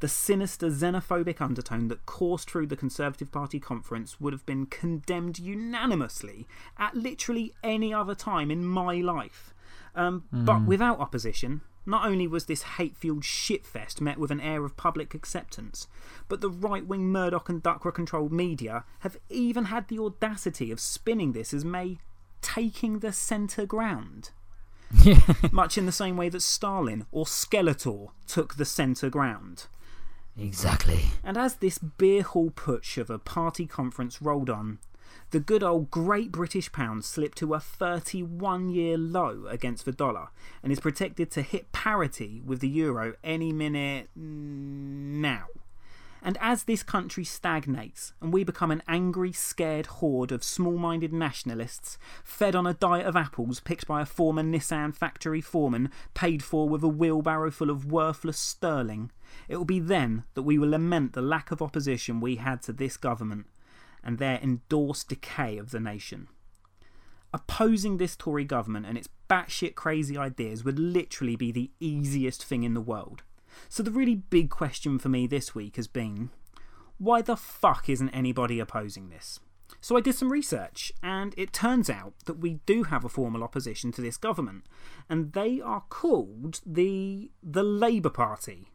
[0.00, 5.38] The sinister xenophobic undertone that coursed through the Conservative Party conference would have been condemned
[5.38, 9.54] unanimously at literally any other time in my life.
[9.94, 14.64] Um, But without opposition, not only was this hate fueled shitfest met with an air
[14.64, 15.86] of public acceptance,
[16.28, 20.80] but the right wing Murdoch and Duckworth controlled media have even had the audacity of
[20.80, 21.98] spinning this as May
[22.42, 24.30] taking the centre ground.
[25.52, 29.66] Much in the same way that Stalin or Skeletor took the centre ground.
[30.38, 31.06] Exactly.
[31.24, 34.78] And as this beer hall putsch of a party conference rolled on,
[35.30, 40.28] the good old Great British Pound slipped to a 31 year low against the dollar
[40.62, 45.46] and is projected to hit parity with the euro any minute now.
[46.22, 51.12] And as this country stagnates and we become an angry, scared horde of small minded
[51.12, 56.42] nationalists, fed on a diet of apples picked by a former Nissan factory foreman, paid
[56.42, 59.10] for with a wheelbarrow full of worthless sterling,
[59.48, 62.72] it will be then that we will lament the lack of opposition we had to
[62.72, 63.46] this government
[64.02, 66.28] and their endorsed decay of the nation.
[67.32, 72.62] Opposing this Tory government and its batshit crazy ideas would literally be the easiest thing
[72.62, 73.22] in the world.
[73.68, 76.30] So, the really big question for me this week has been
[76.98, 79.40] why the fuck isn't anybody opposing this?
[79.80, 83.42] So I did some research, and it turns out that we do have a formal
[83.42, 84.64] opposition to this government,
[85.08, 88.68] and they are called the, the Labour Party.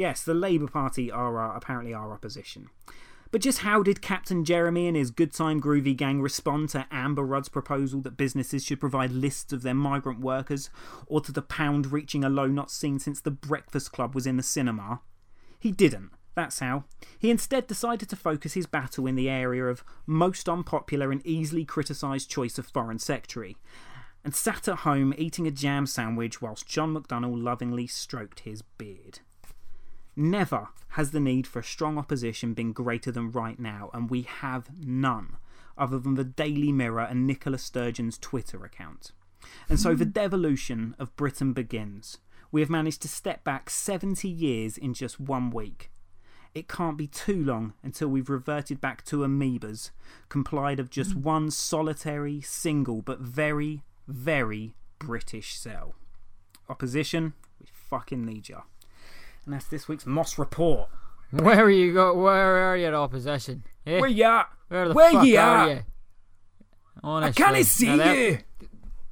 [0.00, 2.70] Yes, the Labour Party are our, apparently our opposition.
[3.30, 7.22] But just how did Captain Jeremy and his good time groovy gang respond to Amber
[7.22, 10.70] Rudd's proposal that businesses should provide lists of their migrant workers,
[11.06, 14.38] or to the pound reaching a low not seen since the Breakfast Club was in
[14.38, 15.02] the cinema?
[15.58, 16.12] He didn't.
[16.34, 16.84] That's how.
[17.18, 21.66] He instead decided to focus his battle in the area of most unpopular and easily
[21.66, 23.54] criticised choice of Foreign Secretary,
[24.24, 29.20] and sat at home eating a jam sandwich whilst John McDonnell lovingly stroked his beard.
[30.16, 34.22] Never has the need for a strong opposition been greater than right now, and we
[34.22, 35.36] have none,
[35.78, 39.12] other than the Daily Mirror and Nicola Sturgeon's Twitter account.
[39.68, 40.10] And so the hmm.
[40.10, 42.18] devolution of Britain begins.
[42.52, 45.90] We have managed to step back 70 years in just one week.
[46.52, 49.90] It can't be too long until we've reverted back to amoebas,
[50.28, 51.22] complied of just hmm.
[51.22, 55.94] one solitary, single, but very, very British cell.
[56.68, 58.62] Opposition, we fucking need ya.
[59.44, 60.88] And that's this week's Moss Report.
[61.30, 62.14] Where are you go?
[62.14, 63.64] Where are you at opposition?
[63.86, 64.00] Eh?
[64.00, 64.48] Where you at?
[64.68, 65.68] Where the Where fuck you are at?
[65.76, 65.82] you?
[67.02, 67.44] Honestly.
[67.44, 68.38] I can't see Now, you.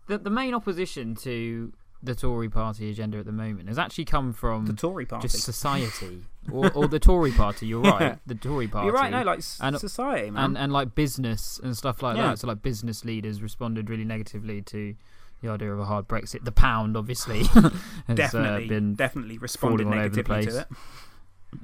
[0.08, 4.32] The, the main opposition to the Tory party agenda at the moment has actually come
[4.32, 5.26] from The Tory party.
[5.28, 6.22] just society.
[6.50, 8.18] or, or the Tory party, you're right.
[8.26, 8.86] The Tory party.
[8.86, 10.44] You're right, no, like and, society, man.
[10.44, 12.28] And, and like business and stuff like Yeah.
[12.28, 12.38] that.
[12.38, 14.94] So, like, business leaders responded really negatively to
[15.42, 16.44] the idea of a hard Brexit.
[16.44, 17.72] The pound, obviously, has
[18.14, 20.62] definitely, uh, been definitely responded falling all over the negatively to place.
[20.62, 20.68] it.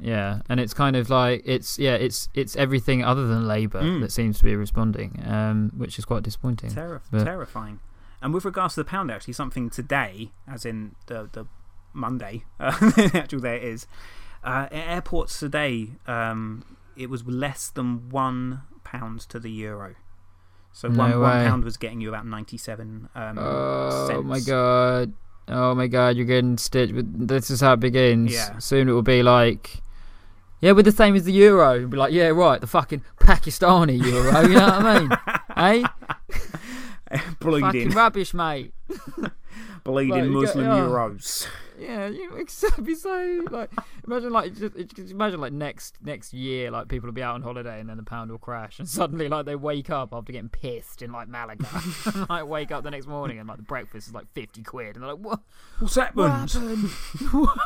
[0.00, 4.00] Yeah, and it's kind of like it's yeah, it's it's everything other than Labour Mm.
[4.00, 6.70] that seems to be responding, um, which is quite disappointing.
[6.70, 7.80] Terri- But- Terrifying.
[8.22, 11.46] And with regards to the pound, actually, something today, as in the, the
[11.92, 13.86] Monday, uh, the actual day it is,
[14.42, 16.64] uh, airports today, um,
[16.96, 19.96] it was less than one pound to the euro.
[20.74, 24.24] So No one, one pound was getting you about 97 um, Oh cents.
[24.26, 25.12] my god.
[25.46, 26.92] Oh my god, you're getting stitched.
[26.96, 28.32] This is how it begins.
[28.32, 28.58] Yeah.
[28.58, 29.80] Soon it will be like.
[30.60, 31.76] Yeah, we're the same as the euro.
[31.76, 34.40] It'll be like, yeah, right, the fucking Pakistani euro.
[34.42, 35.18] You know what
[35.56, 35.84] I mean?
[37.12, 37.18] eh?
[37.38, 37.60] Bleeding.
[37.66, 38.72] Fucking rubbish, mate.
[39.84, 40.78] Bleeding Like, you get- Muslim yeah.
[40.78, 41.46] euros.
[41.76, 43.68] Yeah, you know, it'd be so like
[44.06, 47.42] imagine like just, just imagine like next next year like people will be out on
[47.42, 50.48] holiday and then the pound will crash and suddenly like they wake up after getting
[50.48, 51.66] pissed in like Malaga
[52.14, 54.94] and like wake up the next morning and like the breakfast is like fifty quid
[54.94, 55.40] and they're like what
[55.80, 56.52] What's what happened?
[56.52, 56.90] happened
[57.32, 57.58] what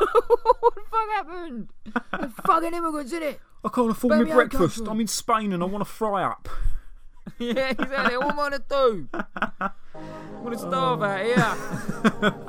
[0.73, 1.69] the fuck happened
[2.11, 4.87] the fucking immigrants in it I can't afford Baby, my breakfast.
[4.87, 6.49] I'm in Spain and I want to fry up.
[7.37, 9.07] yeah exactly what am I gonna do
[10.37, 12.39] I'm gonna starve out here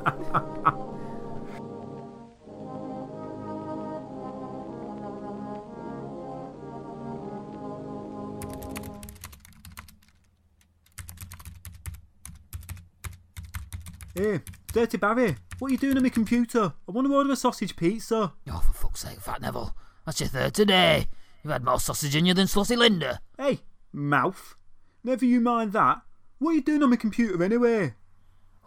[14.13, 14.41] Hey,
[14.73, 16.73] Dirty Barry, what are you doing on my computer?
[16.87, 18.33] I want to order a sausage pizza.
[18.49, 19.75] Oh, for fuck's sake, Fat Neville.
[20.05, 21.07] That's your third today.
[21.43, 23.19] You've had more sausage in you than Slotty Linda.
[23.37, 23.61] Hey,
[23.93, 24.55] mouth.
[25.03, 26.01] Never you mind that.
[26.41, 27.93] What are you doing on my computer anyway?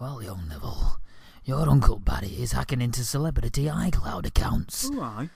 [0.00, 1.00] Well, young Neville,
[1.44, 5.28] your Uncle Barry is hacking into celebrity iCloud accounts, Alright.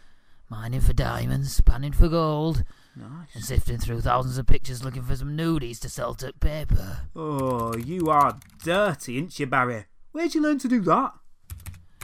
[0.48, 2.62] mining for diamonds, panning for gold,
[2.94, 3.34] Nice.
[3.34, 6.98] and sifting through thousands of pictures looking for some nudies to sell to paper.
[7.16, 9.86] Oh, you are dirty, ain't you, Barry?
[10.12, 11.14] Where'd you learn to do that?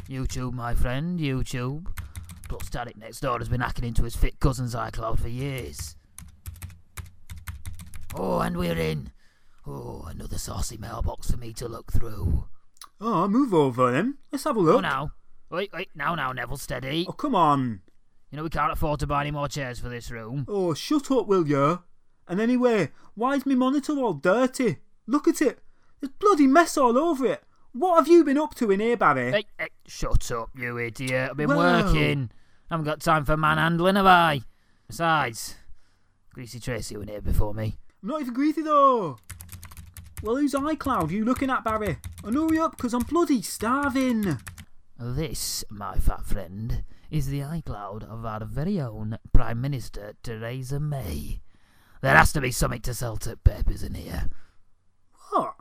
[0.08, 1.86] YouTube, my friend, YouTube.
[2.48, 5.94] Plus, Static next door has been hacking into his fit cousin's iCloud for years.
[8.16, 9.10] Oh, and we're in.
[9.66, 12.44] Oh, another saucy mailbox for me to look through.
[13.00, 14.18] Oh, move over then.
[14.30, 14.72] Let's have a look.
[14.72, 14.82] Oh, look.
[14.82, 15.12] now.
[15.50, 17.06] Wait, wait, now, now, Neville, steady.
[17.08, 17.80] Oh, come on.
[18.30, 20.44] You know we can't afford to buy any more chairs for this room.
[20.48, 21.82] Oh, shut up, will you?
[22.26, 24.78] And anyway, why is my monitor all dirty?
[25.06, 25.60] Look at it.
[26.00, 27.44] There's bloody mess all over it.
[27.72, 29.30] What have you been up to in here, Barry?
[29.30, 31.30] Hey, hey, shut up, you idiot.
[31.30, 31.56] I've been Whoa.
[31.84, 32.30] working.
[32.70, 34.40] I haven't got time for manhandling, have I?
[34.86, 35.56] Besides,
[36.32, 37.74] Greasy Tracy went here before me.
[38.02, 39.18] I'm not even greedy though.
[40.24, 41.98] Well, whose iCloud you looking at, Barry?
[42.24, 44.38] And hurry up, because I'm bloody starving.
[44.98, 51.42] This, my fat friend, is the iCloud of our very own Prime Minister Theresa May.
[52.00, 54.30] There has to be something to sell to papers in here.
[55.30, 55.56] What?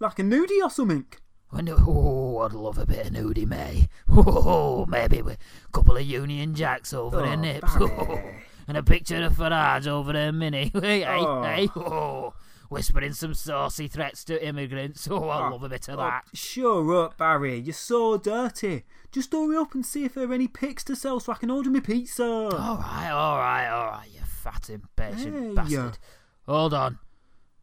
[0.00, 1.04] Like a nudie or something?
[1.52, 3.88] I know, oh, I'd love a bit of nudie, May.
[4.10, 7.74] Oh, maybe with a couple of Union Jacks over Oh, their nips.
[7.76, 8.42] Barry.
[8.68, 10.70] and a picture of Farage over their mini.
[10.80, 11.42] hey, Oh.
[11.42, 11.68] hey.
[11.76, 12.32] Oh,
[12.68, 15.08] whispering some saucy threats to immigrants.
[15.10, 16.24] Oh, I love a bit of Oh, that.
[16.34, 17.58] Sure up, Barry.
[17.58, 18.84] You're so dirty.
[19.12, 21.50] Just hurry up and see if there are any pics to sell so I can
[21.50, 22.24] order me pizza.
[22.24, 25.98] All right, all right, all right, you fat impatient Hey, bastard.
[26.46, 26.98] Hold on.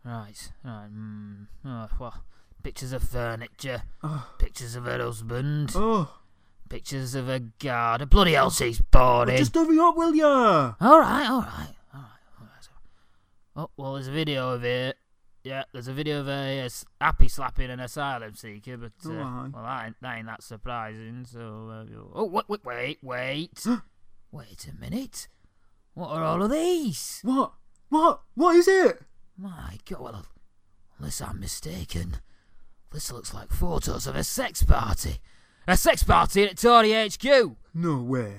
[0.03, 0.89] Right, right.
[0.91, 2.23] Mm, oh, well,
[2.63, 4.27] pictures of furniture, oh.
[4.39, 6.13] pictures of her husband, Oh,
[6.69, 8.07] pictures of her garden.
[8.07, 9.37] Bloody hell, she's boring.
[9.37, 10.73] just hurry up, will ya?
[10.81, 12.67] All right, all right, all right, all right.
[13.55, 14.97] Oh, well, there's a video of it.
[15.43, 19.09] Yeah, there's a video of a s- happy slapping an asylum seeker, but uh,
[19.53, 21.25] well, that ain't, that ain't that surprising.
[21.29, 21.39] So,
[21.71, 23.65] uh, oh, wait, wait, wait, wait,
[24.31, 25.27] wait a minute.
[25.93, 27.19] What are all of these?
[27.23, 27.53] What?
[27.89, 28.21] What?
[28.33, 28.99] What is it?
[29.37, 30.25] My God, well,
[30.97, 32.17] unless I'm mistaken,
[32.91, 35.17] this looks like photos of a sex party.
[35.67, 37.55] A sex party at Tory HQ.
[37.73, 38.33] No way.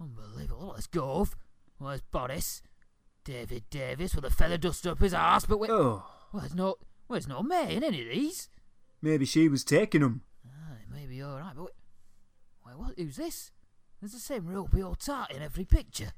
[0.00, 0.72] Unbelievable.
[0.74, 1.04] Let's go.
[1.04, 1.36] Off.
[1.78, 2.62] Well, there's Boris.
[3.24, 5.70] David Davis with a feather duster up his arse, but wait.
[5.70, 6.64] Oh, Well, there's no,
[7.08, 8.48] well, there's no May in any of these.
[9.00, 10.22] maybe she was taking them.
[10.46, 11.72] Ah, it may be all right, but wait,
[12.66, 12.94] wait, what?
[12.98, 13.50] Who's this?
[14.00, 16.12] There's the same ropey old tart in every picture.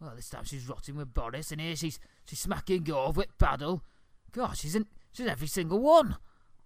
[0.00, 3.82] Well, this time she's rotting with Boris, and here she's she's smacking Gove with paddle.
[4.32, 6.16] Gosh, she's in she's in every single one.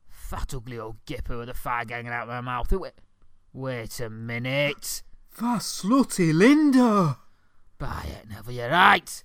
[0.08, 2.70] Fat ugly old gipper with a fag hanging out of her mouth.
[2.72, 2.92] Wait,
[3.52, 5.02] wait a minute.
[5.38, 7.18] That slutty Linda.
[7.78, 9.22] By it, never you're right.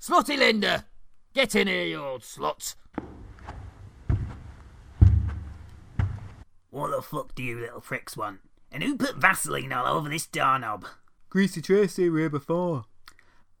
[0.00, 0.86] Slutty Linda,
[1.34, 2.76] get in here, you old slut.
[6.70, 8.40] What the fuck do you little pricks want?
[8.70, 10.86] And who put Vaseline all over this doorknob?
[11.28, 12.84] Greasy Tracy were here before.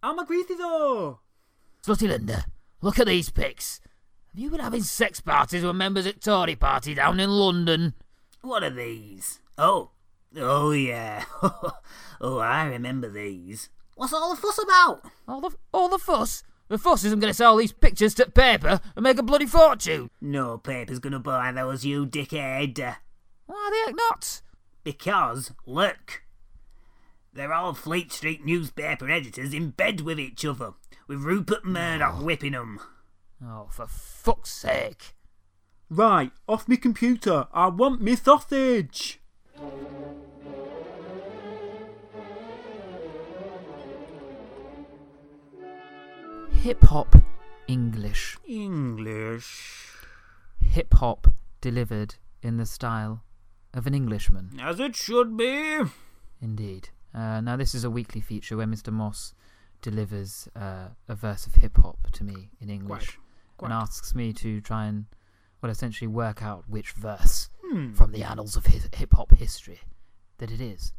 [0.00, 1.18] I'm a greasy though.
[1.84, 2.44] Slutty Linda,
[2.82, 3.80] look at these pics.
[4.32, 7.94] Have you been having sex parties with members at Tory party down in London?
[8.42, 9.40] What are these?
[9.56, 9.90] Oh,
[10.36, 11.24] oh yeah.
[12.20, 13.70] oh, I remember these.
[13.98, 15.02] What's all the fuss about?
[15.26, 16.44] All the all the fuss.
[16.68, 20.08] The fuss isn't going to sell these pictures to paper and make a bloody fortune.
[20.20, 22.78] No paper's gonna buy those, you dickhead.
[23.46, 24.42] Why the heck not?
[24.84, 26.22] Because, look.
[27.32, 30.74] They're all Fleet Street newspaper editors in bed with each other,
[31.08, 32.24] with Rupert Murdoch oh.
[32.24, 32.78] whipping 'em.
[33.44, 35.16] Oh, for fuck's sake!
[35.90, 37.48] Right, off me computer.
[37.52, 39.20] I want me sausage.
[46.62, 47.16] Hip hop
[47.66, 48.36] English.
[48.46, 49.92] English.
[50.60, 51.28] Hip hop
[51.60, 53.22] delivered in the style
[53.74, 54.50] of an Englishman.
[54.60, 55.78] As it should be.
[56.40, 56.90] Indeed.
[57.14, 58.92] Uh, now, this is a weekly feature where Mr.
[58.92, 59.34] Moss
[59.82, 63.18] delivers uh, a verse of hip hop to me in English
[63.56, 63.70] Quite.
[63.70, 65.06] and asks me to try and,
[65.62, 67.92] well, essentially work out which verse Hmm.
[67.92, 69.80] from the annals of hip hop history
[70.38, 70.92] that it is.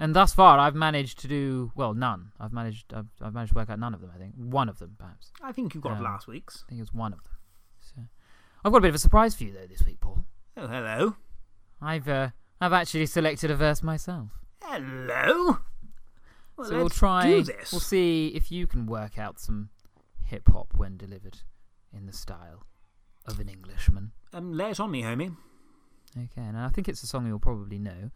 [0.00, 2.32] And thus far, I've managed to do well none.
[2.40, 2.94] I've managed.
[2.94, 4.10] I've, I've managed to work out none of them.
[4.14, 5.30] I think one of them, perhaps.
[5.42, 6.64] I think you got Um, last week's.
[6.66, 7.32] I think it was one of them.
[7.80, 7.94] So,
[8.64, 10.24] I've got a bit of a surprise for you though this week, Paul.
[10.56, 11.16] Oh, hello.
[11.82, 12.30] I've uh,
[12.62, 14.30] I've actually selected a verse myself.
[14.62, 15.58] Hello.
[16.56, 17.44] Well, so we'll try.
[17.70, 19.68] We'll see if you can work out some
[20.24, 21.38] hip hop when delivered
[21.92, 22.64] in the style
[23.26, 24.12] of an Englishman.
[24.32, 25.36] Um, lay it on me, homie.
[26.16, 28.10] Okay, and I think it's a song you'll probably know.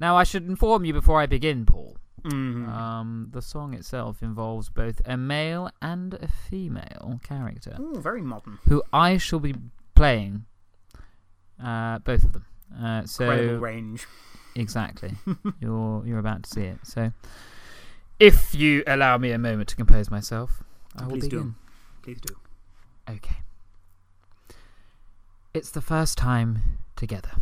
[0.00, 1.96] Now, I should inform you before I begin, Paul.
[2.24, 2.68] Mhm.
[2.68, 8.58] Um, the song itself involves both a male and a female character, Ooh, very modern.
[8.66, 9.54] who I shall be
[9.94, 10.46] playing.
[11.62, 12.46] Uh, both of them.
[12.74, 14.06] Uh, so Incredible range.
[14.56, 15.12] Exactly.
[15.60, 16.78] you're you're about to see it.
[16.84, 17.12] So,
[18.18, 20.62] if you allow me a moment to compose myself,
[20.96, 21.36] I will Please do.
[21.38, 21.54] begin.
[22.02, 22.34] Please do.
[23.08, 23.36] Okay.
[25.52, 27.32] It's the first time together,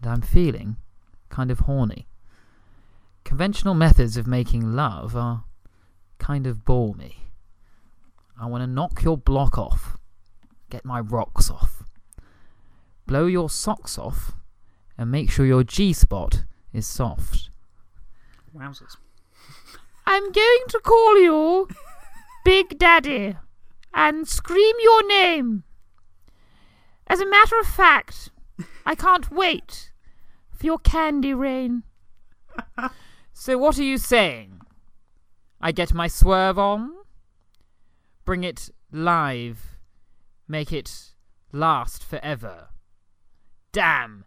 [0.00, 0.76] and I'm feeling
[1.28, 2.06] kind of horny.
[3.24, 5.44] Conventional methods of making love are
[6.18, 7.16] kind of bore me.
[8.40, 9.96] I want to knock your block off,
[10.70, 11.82] get my rocks off,
[13.06, 14.32] blow your socks off,
[14.96, 17.50] and make sure your G spot is soft.
[18.56, 18.96] Wowzers.
[20.06, 21.68] I'm going to call you
[22.44, 23.36] Big Daddy
[23.92, 25.64] and scream your name.
[27.06, 28.30] As a matter of fact,
[28.86, 29.87] I can't wait
[30.58, 31.84] for your candy rain.
[33.40, 34.62] So, what are you saying?
[35.60, 36.90] I get my swerve on,
[38.24, 39.78] bring it live,
[40.48, 41.12] make it
[41.52, 42.70] last forever.
[43.70, 44.24] Damn,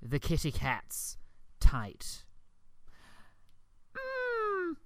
[0.00, 1.16] the kitty cat's
[1.58, 2.22] tight.
[3.96, 4.76] Mmm,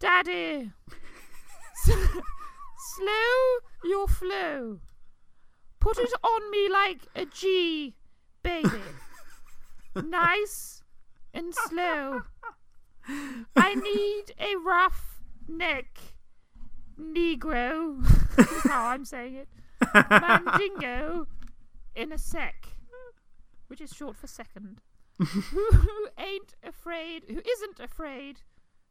[0.00, 0.72] Daddy.
[1.84, 2.00] Slow
[3.84, 4.80] your flow.
[5.78, 7.94] Put it on me like a G,
[8.42, 8.68] baby.
[9.94, 10.82] Nice
[11.34, 12.22] and slow.
[13.56, 15.98] I need a rough neck
[16.98, 18.04] Negro.
[18.64, 19.48] How I'm saying it.
[20.10, 21.26] Mandingo
[21.94, 22.68] in a sec,
[23.66, 24.80] which is short for second,
[25.18, 28.40] who ain't afraid, who isn't afraid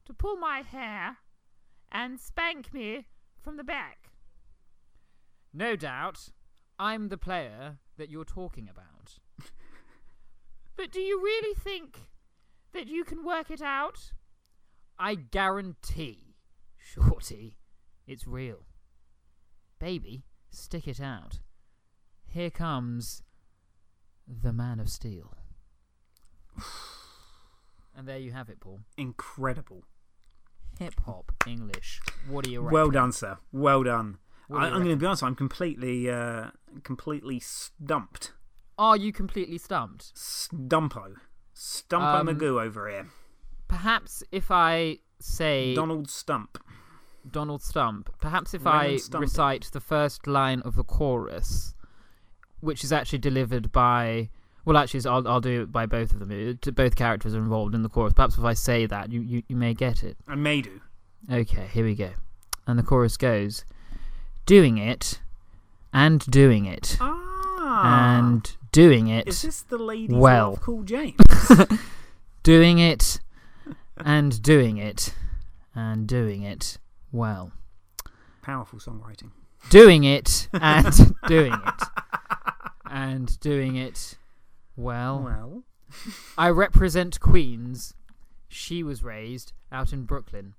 [0.05, 1.17] to pull my hair
[1.91, 3.07] and spank me
[3.41, 4.09] from the back.
[5.53, 6.29] No doubt,
[6.77, 9.19] I'm the player that you're talking about.
[10.81, 12.07] But do you really think
[12.73, 14.13] that you can work it out?
[14.97, 16.33] I guarantee,
[16.75, 17.59] Shorty,
[18.07, 18.65] it's real.
[19.77, 21.37] Baby, stick it out.
[22.25, 23.21] Here comes
[24.27, 25.35] the Man of Steel.
[27.95, 28.79] And there you have it, Paul.
[28.97, 29.83] Incredible.
[30.79, 31.99] Hip hop English.
[32.27, 32.73] What do you reckon?
[32.73, 33.37] Well done, sir.
[33.51, 34.17] Well done.
[34.49, 35.23] Do I, I'm going to be honest.
[35.23, 36.51] I'm completely, uh,
[36.83, 38.31] completely stumped.
[38.81, 40.11] Are you completely stumped?
[40.15, 41.13] Stumpo,
[41.55, 43.05] Stumpo Um, Magoo over here.
[43.67, 46.57] Perhaps if I say Donald Stump.
[47.29, 48.09] Donald Stump.
[48.19, 49.21] Perhaps if I Stumpy.
[49.25, 51.75] recite the first line of the chorus,
[52.59, 54.29] which is actually delivered by.
[54.65, 56.59] Well, actually, I'll, I'll do it by both of them.
[56.73, 58.13] Both characters are involved in the chorus.
[58.13, 60.17] Perhaps if I say that, you, you, you may get it.
[60.27, 60.81] I may do.
[61.31, 62.09] Okay, here we go.
[62.65, 63.63] And the chorus goes
[64.47, 65.19] Doing it,
[65.93, 68.17] and doing it, Ah.
[68.17, 69.27] and doing it.
[69.27, 70.57] Is this the ladies well.
[70.57, 71.19] Cool James?
[72.43, 73.19] doing it,
[73.97, 75.13] and doing it,
[75.75, 76.77] and doing it
[77.11, 77.51] well.
[78.41, 79.31] Powerful songwriting.
[79.69, 81.83] doing it and doing it
[82.91, 84.17] and doing it
[84.75, 85.21] well.
[85.23, 85.63] Well.
[86.37, 87.93] I represent Queens.
[88.49, 90.53] She was raised out in Brooklyn.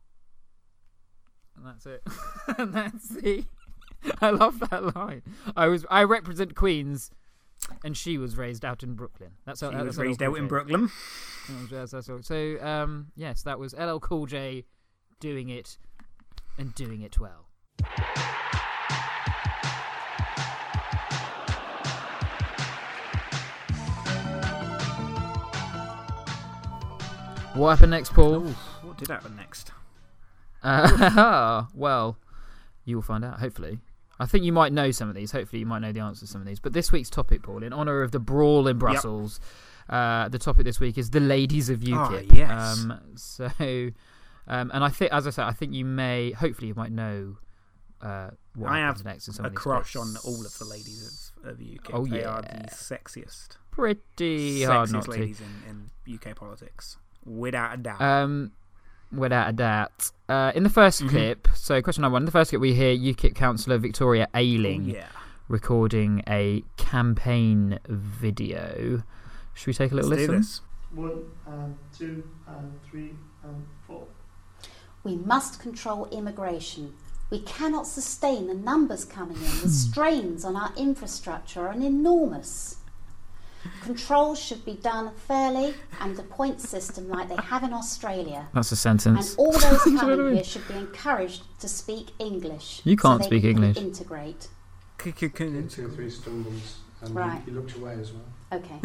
[1.56, 2.02] And that's it.
[2.58, 3.44] and that's the.
[4.20, 5.22] I love that line.
[5.54, 5.84] I was.
[5.90, 7.10] I represent Queens,
[7.84, 9.32] and she was raised out in Brooklyn.
[9.44, 10.48] That's She how, that's was raised out in.
[10.48, 10.90] Brooklyn.
[11.70, 12.22] That's- that's all.
[12.22, 14.64] So, um, yes, that was LL Cool J
[15.20, 15.78] doing it
[16.58, 17.46] and doing it well.
[27.54, 28.40] What happened next, Paul?
[28.40, 29.72] What did happen next?
[30.62, 32.16] Uh, well,
[32.84, 33.78] you will find out, hopefully.
[34.20, 35.32] I think you might know some of these.
[35.32, 36.60] Hopefully, you might know the answers to some of these.
[36.60, 39.40] But this week's topic, Paul, in honour of the brawl in Brussels,
[39.88, 42.28] uh, the topic this week is the ladies of UKIP.
[42.30, 42.50] Ah, yes.
[42.78, 43.46] Um, so,
[44.46, 47.38] um, and I think, as I said, I think you may, hopefully, you might know
[48.00, 49.96] uh, what I happens have next in some a of these crush bits.
[49.96, 51.90] on all of the ladies of, of UK.
[51.94, 52.62] Oh, they are yeah.
[52.62, 55.10] the sexiest, Pretty hard sexiest not to.
[55.10, 58.00] ladies in, in UK politics, without a doubt.
[58.00, 58.52] Um,
[59.12, 60.10] without a doubt.
[60.28, 61.08] Uh, in the 1st Mhm.
[61.10, 64.84] clip, so question number one, in the first clip, we hear UKIP councillor Victoria Ayling
[64.90, 65.06] Oh, yeah.
[65.48, 69.02] recording a campaign video.
[69.54, 70.40] Should we take a little Let's do listen?
[70.40, 70.60] this.
[70.94, 74.06] One and two and three and four.
[75.04, 76.94] We must control immigration.
[77.30, 79.42] We cannot sustain the numbers coming in.
[79.62, 82.76] The strains on our infrastructure are enormous.
[83.82, 88.48] Control should be done fairly and the point system like they have in Australia.
[88.54, 89.30] That's a sentence.
[89.30, 90.34] And all those You know coming mean?
[90.34, 92.80] here should be encouraged to speak English.
[92.84, 93.76] You can't they speak can English.
[93.76, 94.48] Integrate.
[94.98, 97.40] Two or three stumbles and Right.
[97.44, 98.24] he, he looked away as well.
[98.52, 98.78] Okay.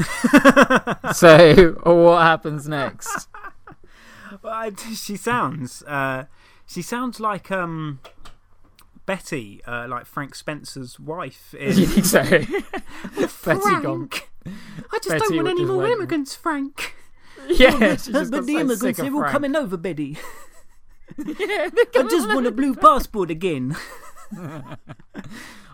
[1.13, 3.28] so, what happens next?
[4.41, 5.84] Well, I, she sounds.
[5.84, 6.25] Uh,
[6.65, 8.01] she sounds like um,
[9.08, 11.55] Betty, uh, like Frank Spencer's wife.
[11.60, 11.76] In...
[11.76, 12.22] You think so?
[12.22, 13.84] Betty Frank.
[13.84, 14.10] gone.
[14.45, 16.93] I just Betty don't want any more went- immigrants, Frank.
[17.49, 19.32] Yeah, Oh, but, just but the so immigrants, they're all Frank.
[19.32, 20.18] coming over, Betty.
[21.18, 23.74] yeah, I just want a blue passport again.
[24.38, 24.76] I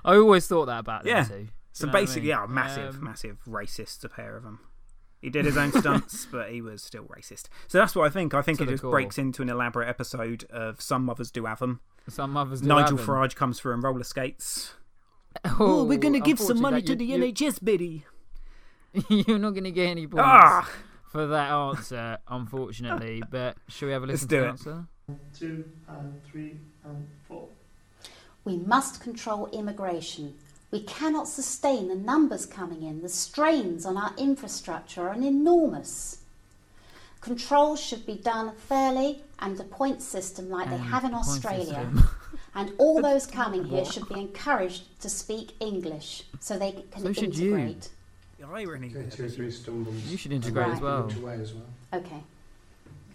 [0.05, 1.23] always thought that about them Yeah.
[1.23, 1.47] too.
[1.71, 2.29] So You know what I basically, mean?
[2.29, 4.59] yeah, massive, Um, massive racists, a pair of them.
[5.24, 7.45] He did his own stunts, but he was still racist.
[7.67, 8.34] So that's what I think.
[8.34, 8.91] I think To it just core.
[8.91, 11.80] breaks into an elaborate episode of Some Mothers Do Have Them.
[12.09, 13.15] Some mothers do Nigel have 'em.
[13.15, 14.74] Farage comes through in roller skates.
[15.59, 18.05] Oh, we're going to give some money to the you- NHS, Betty.
[18.93, 20.69] you- You're not going to get any points Ah!
[21.11, 23.24] for that answer, unfortunately.
[23.32, 24.49] But shall we have a Let's listen do to the it.
[24.51, 24.88] answer?
[25.39, 27.47] Two and three and four.
[28.43, 30.36] We must control immigration.
[30.74, 33.03] We cannot sustain the numbers coming in.
[33.03, 36.17] The strains on our infrastructure are enormous.
[37.21, 41.88] Control should be done fairly and a point system like they have in Australia.
[42.55, 47.13] and all those coming here should be encouraged to speak English so they can So
[47.13, 47.55] should you.
[47.55, 47.89] integrate.
[48.39, 48.91] The irony.
[48.95, 49.95] Okay, two or three stumbles.
[50.05, 50.76] You should integrate Right.
[50.76, 51.07] as well.
[51.07, 51.69] He looked as well.
[52.01, 52.24] Okay.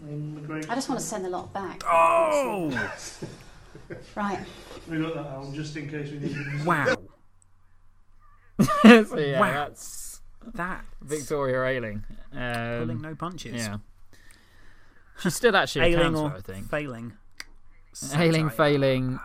[0.05, 1.83] Um, I just want to send a lot back.
[1.85, 2.71] Oh!
[4.15, 4.39] Right.
[4.89, 6.65] We got that Alan, just in case we need it.
[6.65, 6.95] Wow.
[9.07, 9.53] so yeah, Wow.
[9.53, 10.21] that's
[10.55, 12.05] That Victoria Ayling.
[12.33, 13.55] Um, pulling no punches.
[13.55, 13.79] Yeah.
[15.21, 16.69] She's still actually a Ailing or I think.
[16.71, 17.13] failing.
[18.15, 19.19] Ailing, failing.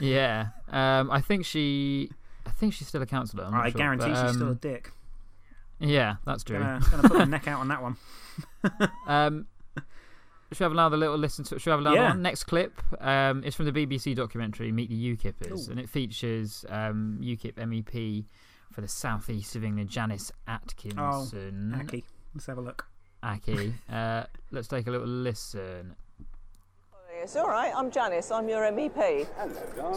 [0.00, 0.48] Yeah.
[0.70, 2.10] Um, I think she.
[2.46, 3.44] I think she's still a councillor.
[3.44, 4.92] I'm I sure, guarantee but, she's still a um, dick.
[5.78, 6.58] Yeah, that's true.
[6.58, 7.96] Gonna, gonna put my neck out on that one.
[9.06, 9.46] um,
[10.52, 11.58] should we have another little listen to?
[11.58, 12.08] Should we have another Yeah.
[12.10, 12.22] one?
[12.22, 15.70] Next clip um, is from the BBC documentary Meet the UKIPers, Ooh.
[15.72, 18.24] and it features um, UKIP MEP
[18.76, 21.72] for the southeast of England, Janice Atkinson.
[21.74, 22.04] Oh, Aki.
[22.34, 22.86] Let's have a look.
[23.22, 23.72] Aki.
[23.90, 25.96] Uh, let's take a little listen.
[27.22, 27.72] It's all right.
[27.74, 28.30] I'm Janice.
[28.30, 29.26] I'm your MEP.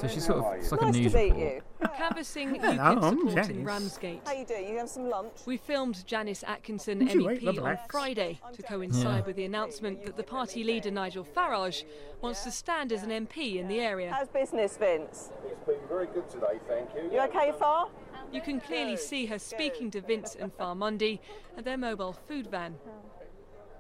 [0.02, 1.64] So she's sort of it's like a nice news to meet report.
[1.82, 1.88] you.
[1.98, 3.50] Canvassing Hello, UKIP I'm support Janice.
[3.50, 4.22] in Ramsgate.
[4.26, 4.68] How you doing?
[4.70, 5.32] You have some lunch?
[5.46, 7.92] We filmed Janice Atkinson Would you rate MEP the on blacks?
[7.92, 9.26] Friday to coincide Yeah.
[9.26, 11.84] with the announcement that the party leader Nigel Farage
[12.22, 14.12] wants to stand as an MP in the area.
[14.12, 15.30] How's business, Vince?
[15.46, 17.12] It's been very good today, thank you.
[17.12, 17.90] You okay, Far?
[18.32, 21.20] You can clearly see her speaking to Vince and Farmundi
[21.58, 22.76] at their mobile food van.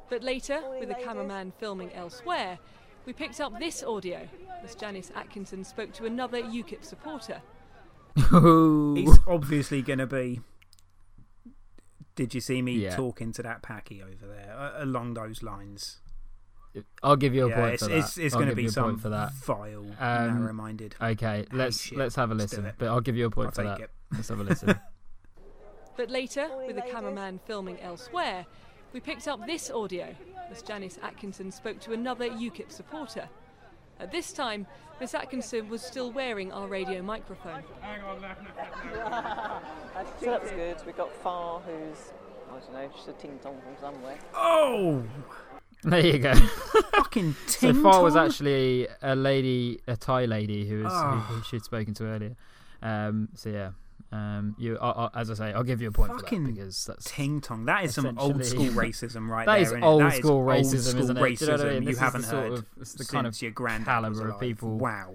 [0.10, 2.58] But later, with the cameraman filming elsewhere,
[3.06, 4.28] we picked up this audio
[4.64, 7.42] as Janice Atkinson spoke to another UKIP supporter.
[8.16, 10.42] It's obviously going to be.
[12.16, 12.96] Did you see me Yeah.
[12.96, 14.54] talking to that packy over there?
[14.58, 16.00] Uh, along those lines.
[17.02, 17.98] I'll give you a Yeah, point it's, for that.
[17.98, 19.34] It's, it's going to be you a some point for that.
[19.34, 20.96] vile, Um, narrow-minded.
[21.02, 21.98] Okay, let's shit.
[21.98, 22.72] let's have a listen.
[22.78, 23.84] But I'll give you a point I'll for take that.
[23.86, 23.90] it.
[24.12, 24.80] Let's have a listen.
[25.98, 28.46] But later, with the cameraman filming elsewhere,
[28.94, 30.16] we picked up this audio
[30.52, 33.28] as Janice Atkinson spoke to another UKIP supporter.
[34.00, 34.66] At this time,
[35.00, 37.64] Miss Atkinson was still wearing our radio microphone.
[40.20, 40.78] so that was good.
[40.86, 41.98] We got Far, who's
[42.52, 44.18] I don't know, just a ting tong from somewhere.
[44.34, 45.04] Oh,
[45.84, 46.34] There you go.
[46.96, 51.12] fucking so far was actually a lady, a Thai lady who was Oh.
[51.12, 52.36] who, who she'd spoken to earlier.
[52.82, 53.72] Um, so yeah,
[54.12, 56.56] um, you I, I, as I say, I'll give you a point Fucking for that
[56.56, 57.66] because that's ting tong.
[57.66, 59.78] That is some old school racism right That there.
[59.78, 61.38] is old That is school old racism, school isn't it?
[61.38, 61.84] Do you know I racism mean?
[61.90, 64.78] you haven't the sort heard of- it's the kind of your granddad caliber of people.
[64.78, 65.14] Wow.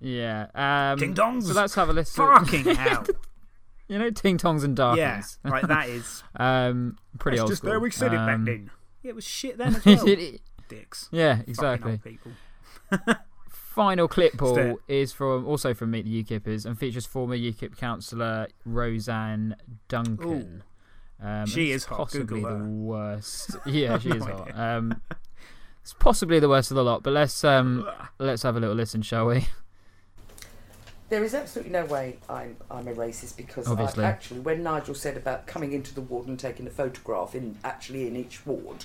[0.00, 0.46] Yeah.
[0.54, 1.46] Um, Ting tongs.
[1.48, 2.24] So let's have a listen.
[2.24, 3.04] Fucking hell.
[3.88, 7.72] you know, ting tongs and Yeah, right, that is- um, pretty That's old just school.
[7.72, 8.70] how we said it back Um, then.
[9.02, 10.06] Yeah, it was shit then as well.
[10.68, 11.08] Dicks.
[11.10, 11.92] Yeah, exactly.
[11.92, 12.32] old people.
[13.74, 14.76] Final clip, Just Paul, it.
[14.88, 19.54] is from also from Meet the UKippers and features former UKIP councillor Rozanne
[19.88, 20.64] Duncan.
[21.22, 21.98] Um, She it's is hot.
[21.98, 22.68] possibly Google the her.
[22.68, 23.56] worst.
[23.66, 24.58] Yeah, she No is hot.
[24.58, 25.00] Um,
[25.82, 29.02] it's possibly the worst of the lot, but let's um, let's have a little listen,
[29.02, 29.46] shall we?
[31.08, 35.16] There is absolutely no way I'm I'm a racist because I actually, when Nigel said
[35.16, 38.84] about coming into the ward and taking a photograph in actually in each ward,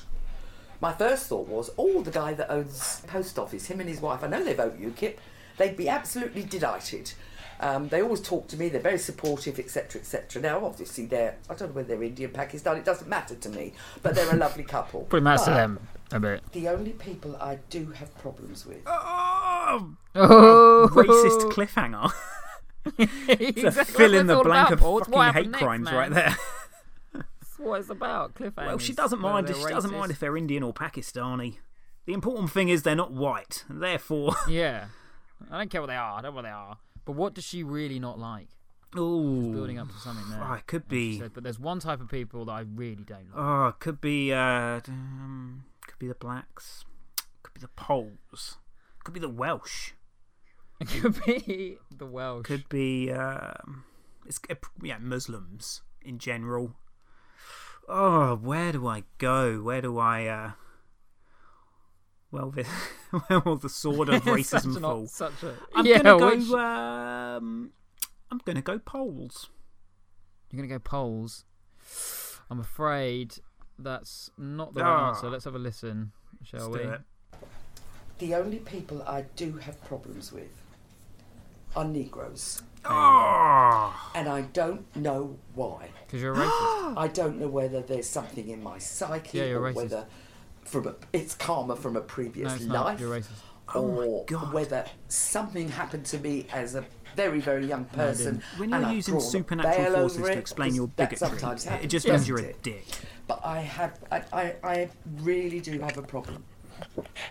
[0.85, 4.23] my first thought was, oh, the guy that owns post office, him and his wife.
[4.23, 5.15] I know they vote UKIP.
[5.57, 7.13] They'd be absolutely delighted.
[7.59, 8.69] Um, they always talk to me.
[8.69, 10.43] They're very supportive, etc., etc.
[10.43, 12.77] Now, obviously, they're I don't know whether they're Indian, Pakistan.
[12.77, 13.73] It doesn't matter to me,
[14.03, 15.01] but they're a lovely couple.
[15.09, 15.79] Pretty much to them
[16.11, 16.43] a bit.
[16.51, 18.83] The only people I do have problems with.
[18.85, 20.87] Oh, Oh.
[20.91, 22.11] racist cliffhanger.
[23.27, 24.97] it's a fill in the blank about, of Paul.
[24.99, 25.95] It's fucking hate happened next, crimes man.
[25.95, 26.35] right there.
[27.57, 28.35] That's what it's about.
[28.35, 28.65] Cliffhangers.
[28.65, 29.47] Well, she doesn't mind.
[29.47, 31.57] She doesn't mind if they're Indian or Pakistani.
[32.05, 34.35] The important thing is they're not white, and therefore.
[34.49, 34.85] Yeah,
[35.49, 36.19] I don't care what they are.
[36.19, 36.77] I don't know what they are.
[37.03, 38.47] But what does she really not like?
[38.97, 40.41] Ooh, She's building up to something there.
[40.41, 41.19] Oh, it could be.
[41.19, 43.35] said, but there's one type of people that I really don't like.
[43.35, 44.33] Oh, it could be.
[44.33, 46.85] Uh, um, could be the blacks.
[47.43, 48.57] Could be the Poles.
[49.03, 49.91] Could be the Welsh.
[50.79, 52.45] It could be the Welsh.
[52.45, 53.11] Could be.
[53.11, 53.83] Um,
[54.25, 54.39] it's
[54.81, 56.75] yeah, Muslims in general.
[57.87, 59.61] Oh, where do I go?
[59.61, 60.25] Where do I?
[60.27, 60.51] Uh,
[62.31, 62.63] well, the,
[63.27, 65.07] where will the sword of Such racism an- fall?
[65.07, 66.57] such a- I'm Yeah, gonna which- go.
[66.59, 67.71] Um,
[68.31, 69.49] I'm gonna go Poles.
[70.51, 71.45] You're gonna go Poles.
[72.49, 73.35] I'm afraid
[73.77, 75.09] that's not the right Ah.
[75.09, 75.29] answer.
[75.29, 76.11] Let's have a listen,
[76.43, 76.89] shall Let's we?
[76.89, 77.01] do it.
[78.19, 80.49] The only people I do have problems with
[81.75, 82.61] are Negroes.
[82.87, 84.11] Oh.
[84.15, 85.89] And I don't know why.
[86.05, 86.93] Because you're a racist.
[86.97, 89.75] I don't know whether there's something in my psyche Yeah, you're or racist.
[89.75, 90.05] whether
[90.63, 92.85] from a, it's karma from a previous No, it's not.
[92.85, 92.99] life.
[92.99, 93.29] You're racist.
[93.73, 98.35] Or oh whether something happened to me as a very, very young person.
[98.35, 98.43] didn't.
[98.59, 101.87] When and you're I've using supernatural forces over to it, explain your bigotry, sometimes it
[101.87, 102.85] just means you're a dick.
[103.27, 104.89] But I have, I, I, I
[105.21, 106.43] really do have a problem.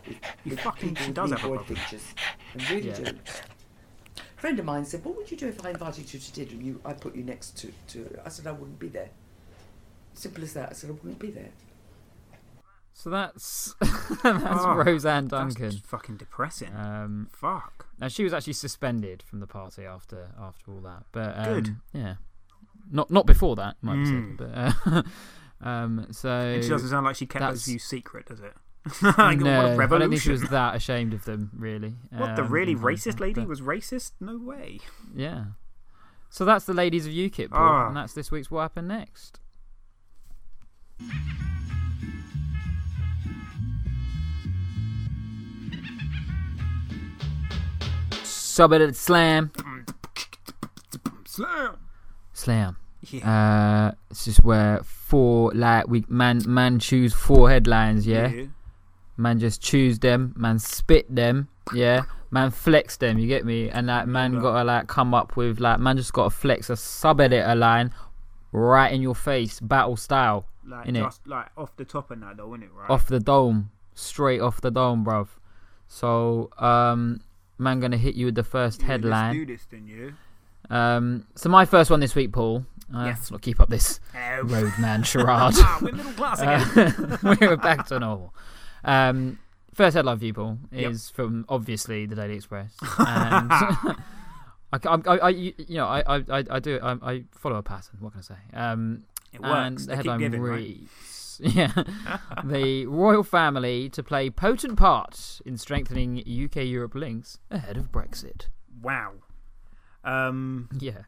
[0.04, 0.14] You
[0.46, 1.76] with fucking- people she with does have a Negroid problem.
[1.76, 2.02] Pictures.
[2.58, 2.94] I really Yeah.
[3.12, 3.18] do.
[4.44, 6.50] A friend of mine said, "What would you do if I invited you to dinner
[6.50, 9.08] and you, I put you next to, to?" I said, "I wouldn't be there."
[10.12, 10.68] Simple as that.
[10.68, 11.48] I said, "I wouldn't be there."
[12.92, 15.70] So that's that's Oh, Rozanne Duncan.
[15.70, 16.76] just fucking depressing.
[16.76, 17.86] Um, Fuck.
[17.98, 21.04] Now she was actually suspended from the party after after all that.
[21.10, 21.76] But um, Good.
[21.94, 22.14] Yeah.
[22.90, 24.38] Not not before that, might be Mm.
[24.38, 24.74] said.
[24.84, 25.02] But uh,
[25.66, 28.52] um, so It doesn't sound like she kept those that's- views secret, does it?
[29.02, 31.94] like, no, I don't think she was that ashamed of them, really.
[32.10, 34.12] What, the um, really racist lady but- was racist?
[34.20, 34.80] No way.
[35.14, 35.44] Yeah.
[36.28, 37.86] So that's the ladies of UKIP, Paul, Ah.
[37.88, 39.38] and that's this week's What Happened Next.
[48.22, 49.50] Sub Editor Slam.
[51.24, 51.76] Slam.
[52.32, 52.76] Slam.
[53.22, 58.28] Uh, this is where four like we man man choose four headlines, yeah.
[58.28, 58.44] Yeah.
[59.16, 62.02] Man just choose them, man spit them, yeah.
[62.30, 63.70] Man flex them, you get me?
[63.70, 67.20] And like man gotta like come up with like man just gotta flex a sub
[67.20, 67.92] editor line
[68.50, 70.46] right in your face, battle style.
[70.66, 71.02] Like innit?
[71.04, 72.70] just like off the top of that though, isn't it?
[72.74, 72.90] Right.
[72.90, 73.70] Off the dome.
[73.94, 75.28] Straight off the dome, bruv.
[75.86, 77.20] So um
[77.58, 79.34] man gonna hit you with the first Yeah, headline.
[79.34, 80.14] Do this then, you.
[80.70, 82.64] Um, so my first one this week, Paul.
[82.92, 83.30] Uh, Yes.
[83.30, 84.00] I'll keep up this
[84.42, 85.54] roadman charade.
[85.82, 88.34] We're middle class Uh, we're back to normal.
[88.84, 89.38] Um,
[89.72, 93.96] first headline for you, Paul, is from obviously the Daily Express, and I,
[94.72, 97.96] I, I, you know, I, I, I- do, I, I follow a pattern.
[98.00, 98.34] What can I say?
[98.52, 99.86] Um, It and works.
[99.86, 100.56] the headline giving, right?
[100.58, 101.72] reads, "Yeah,
[102.44, 108.46] the royal family to play potent part in strengthening UK-Europe links ahead of Brexit."
[108.82, 109.12] Wow.
[110.04, 110.68] Um.
[110.78, 111.02] Yeah.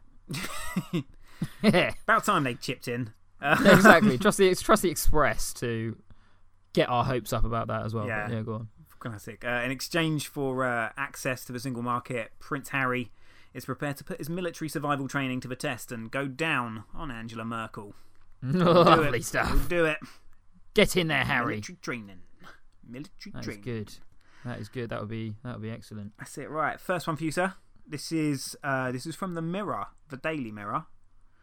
[1.63, 3.13] About time they chipped in.
[3.41, 4.17] Exactly.
[4.17, 5.95] Trust the trust the Express to
[6.73, 8.07] get our hopes up about that as well.
[8.07, 8.29] Yeah.
[8.29, 8.67] Yeah, go on.
[8.99, 9.43] Classic.
[9.45, 13.11] Uh, in exchange for uh, access to the single market, Prince Harry
[13.53, 17.11] is prepared to put his military survival training to the test and go down on
[17.11, 17.93] Angela Merkel.
[18.41, 19.25] Lovely it.
[19.25, 19.51] stuff.
[19.51, 19.97] We'll do it.
[20.73, 21.55] Get in there, Harry.
[21.55, 22.19] Military training.
[22.87, 23.61] Military That is training.
[23.63, 23.93] good.
[24.45, 24.89] That is good.
[24.89, 26.13] That would be that would be excellent.
[26.17, 26.49] That's it.
[26.49, 26.79] Right.
[26.79, 27.53] First one for you, sir.
[27.87, 30.85] This is uh, this is from the Mirror, the Daily Mirror.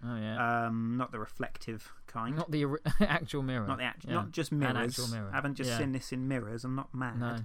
[0.03, 0.67] Oh yeah.
[0.67, 2.37] Um, not the reflective kind.
[2.37, 2.65] Not the
[3.01, 3.67] actual mirror.
[3.67, 4.15] Not the act- Yeah.
[4.15, 4.77] not just An mirrors.
[4.99, 5.31] actual mirror.
[5.33, 5.79] I haven't just Yeah.
[5.79, 6.65] seen this in mirrors.
[6.65, 7.19] I'm not mad.
[7.21, 7.37] No.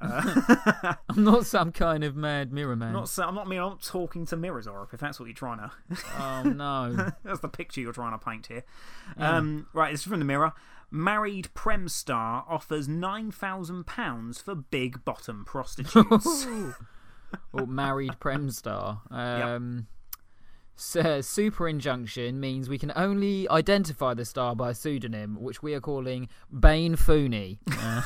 [0.00, 2.92] Uh, I'm not some kind of mad mirror man.
[2.92, 3.46] not so, I'm not.
[3.46, 4.92] I'm not talking to mirrors, Orip.
[4.92, 5.70] If that's what you're trying to.
[6.18, 7.12] Oh no.
[7.24, 8.64] that's the picture you're trying to paint here.
[9.18, 9.36] Yeah.
[9.36, 9.92] Um, right.
[9.92, 10.52] This is from the Mirror.
[10.90, 16.46] Married Prem star offers nine thousand pounds for big bottom prostitutes.
[17.52, 19.02] or married prem star.
[19.10, 19.86] Um,
[20.76, 26.28] super injunction means we can only identify the star by pseudonym, which we are calling
[26.58, 27.58] Bane Fooney.
[27.70, 28.02] Uh,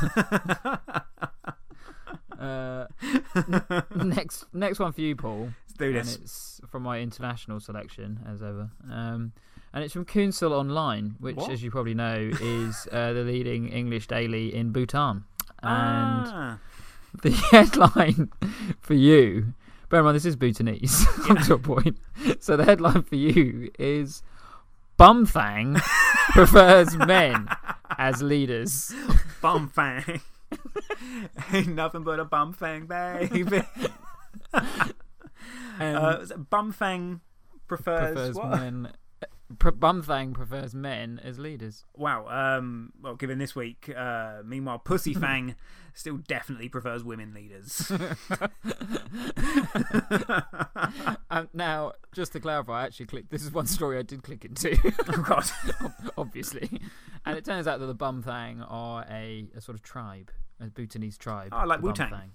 [2.41, 2.87] uh,
[3.35, 5.51] n- next, next one for you, Paul.
[5.79, 6.15] do this.
[6.15, 8.71] And it's from my international selection, as ever.
[8.91, 9.33] Um,
[9.73, 11.51] and it's from Kuensel Online, which, What?
[11.51, 15.25] as you probably know, is uh, the leading English daily in Bhutan.
[15.63, 16.59] And Ah.
[17.23, 18.31] the headline
[18.81, 19.53] for you,
[19.89, 21.99] bear in mind this is Bhutanese up to a point.
[22.41, 24.23] So the headline for you is
[24.99, 25.81] Bumthang
[26.31, 27.49] prefers men
[27.97, 28.93] as leaders.
[29.41, 30.21] bum fang.
[31.53, 33.63] Ain't nothing but a bum fang, baby.
[35.81, 37.21] uh, is it bum fang
[37.67, 38.51] prefers, prefers what?
[38.51, 38.93] men.
[39.59, 41.87] Pre- Bumthang prefers men as leaders.
[41.97, 42.27] Wow.
[42.29, 42.93] Um.
[43.01, 45.55] Well, given this week, uh, meanwhile, Pussy Fang
[45.95, 47.91] still definitely prefers women leaders.
[51.31, 53.31] um, now, just to clarify, I actually clicked.
[53.31, 54.77] This is one story I did click into.
[55.09, 55.45] oh God!
[56.19, 56.69] Obviously,
[57.25, 60.31] and it turns out that the Bumthang are a, a sort of tribe,
[60.61, 61.49] a Bhutanese tribe.
[61.53, 62.33] Oh, like the Wu-Tang.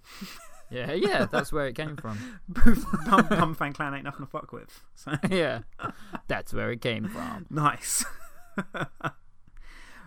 [0.74, 2.18] Yeah, yeah, that's where it came from.
[2.50, 4.82] bum, Fang clan ain't nothing to fuck with.
[4.96, 5.14] So.
[5.30, 5.60] yeah,
[6.28, 7.46] that's where it came from.
[7.54, 8.04] Nice.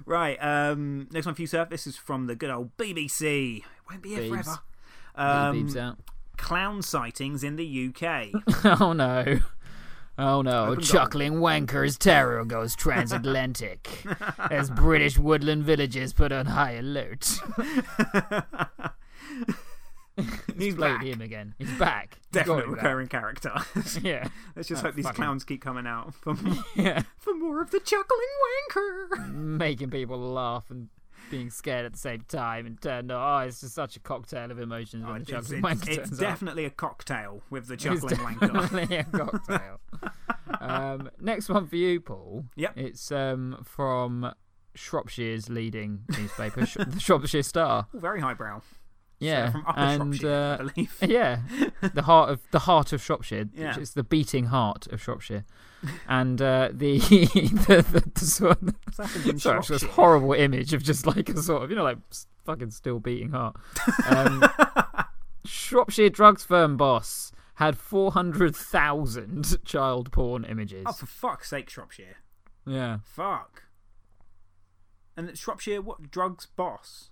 [0.04, 0.36] right.
[0.36, 1.08] Um.
[1.12, 1.66] Next one for you, sir.
[1.68, 3.58] This is from the good old BBC.
[3.58, 4.58] It won't be here forever.
[5.14, 5.98] Um, beebs out.
[6.36, 8.30] Clown sightings in the UK.
[8.80, 9.38] oh no.
[10.18, 14.02] Oh no, Open chuckling wanker's terror goes transatlantic
[14.50, 17.38] as British woodland villages put on high alert.
[20.58, 21.02] He's back.
[21.02, 21.54] him again.
[21.58, 22.16] He's back.
[22.32, 22.74] He's Definite got back.
[22.76, 23.52] recurring character.
[24.02, 24.28] Yeah.
[24.54, 27.02] Let's just Oh, hope these clowns keep coming out for more, Yeah.
[27.18, 28.28] for more of the chuckling
[28.70, 29.32] wanker.
[29.34, 30.88] Making people laugh and
[31.30, 34.60] being scared at the same time and turned oh, it's just such a cocktail of
[34.60, 36.18] emotions when the chuckling it's- wanker it's up.
[36.18, 38.52] definitely a cocktail with the It's chuckling wanker.
[38.52, 39.80] definitely a cocktail.
[40.60, 42.44] um, next one for you, Paul.
[42.54, 42.72] Yep.
[42.78, 44.32] It's um, from
[44.74, 47.88] Shropshire's leading newspaper, Sh- the Shropshire Star.
[47.94, 48.62] Ooh, very highbrow.
[49.18, 50.96] Yeah, from Upper and Shropshire, I uh, believe.
[51.02, 51.40] yeah,
[51.94, 53.48] the heart of the heart of Shropshire.
[53.54, 53.68] Yeah.
[53.68, 55.44] Which is the beating heart of Shropshire,
[56.06, 61.30] and uh, the, the, the the sort of sorry, this horrible image of just like
[61.30, 61.98] a sort of you know like
[62.44, 63.56] fucking still beating heart.
[64.06, 64.44] Um,
[65.46, 70.84] Shropshire drugs firm boss had four hundred thousand child porn images.
[70.86, 72.16] Oh, for fuck's sake, Shropshire.
[72.66, 72.98] Yeah.
[73.02, 73.62] Fuck.
[75.16, 76.10] And Shropshire, what?
[76.10, 77.10] Drugs boss?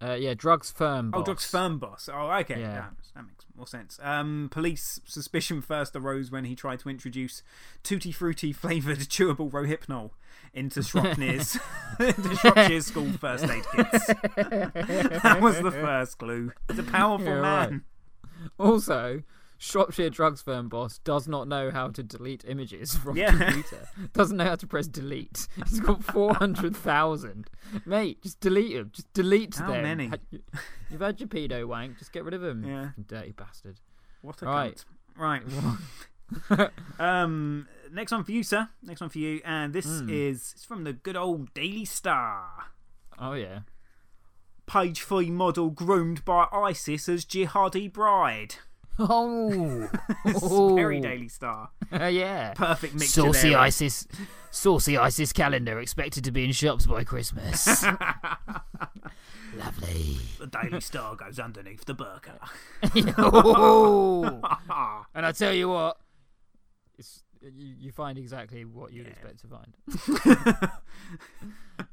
[0.00, 1.10] Uh, yeah, drugs firm.
[1.14, 2.08] Oh, drugs firm boss.
[2.12, 2.60] Oh, okay.
[2.60, 2.72] Yeah.
[2.74, 3.98] That, that makes more sense.
[4.02, 7.42] Um, police suspicion first arose when he tried to introduce
[7.82, 10.10] tutti frutti flavoured chewable rohypnol
[10.54, 11.58] into Shropshire's,
[11.98, 14.06] into school first aid kits.
[14.06, 16.52] that was the first clue.
[16.68, 17.70] He's a powerful Yeah, right.
[17.70, 17.84] man.
[18.58, 19.24] Also,
[19.60, 23.36] Shropshire drugs firm boss does not know how to delete images from Yeah.
[23.36, 23.88] computer.
[24.12, 25.48] Doesn't know how to press delete.
[25.68, 27.50] He's got 400,000.
[27.84, 28.90] Mate, just delete them.
[28.94, 29.82] Just delete How them.
[29.82, 30.10] many?
[30.90, 31.98] You've had your pedo wank.
[31.98, 32.64] Just get rid of them.
[32.64, 32.90] Yeah.
[33.04, 33.80] Dirty bastard.
[34.22, 34.84] What a right.
[35.16, 35.44] cunt.
[36.50, 36.70] Right.
[37.00, 38.68] um, next one for you, sir.
[38.82, 39.40] Next one for you.
[39.44, 40.08] And this Hmm.
[40.08, 42.66] is it's from the good old Daily Star.
[43.18, 43.60] Oh, yeah.
[44.66, 48.56] Page 3 model groomed by ISIS as jihadi bride.
[48.98, 49.88] Oh.
[50.74, 51.70] Very Daily Star.
[51.92, 52.52] yeah.
[52.54, 53.58] Perfect mixture Saucy there.
[53.58, 54.08] ISIS,
[54.50, 57.84] saucy ISIS calendar expected to be in shops by Christmas.
[59.56, 60.18] Lovely.
[60.38, 62.38] The Daily Star goes underneath the burqa.
[63.18, 64.40] Oh.
[65.14, 65.96] and I tell you what,
[66.98, 69.76] it's, you, you find exactly what you'd expect to find.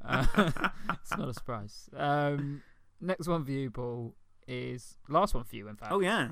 [0.04, 0.26] uh,
[1.00, 1.88] it's not a surprise.
[1.96, 2.62] Um,
[3.00, 4.14] next one for you, Paul,
[4.46, 5.92] is last one for you, in fact.
[5.92, 6.30] Oh, yeah.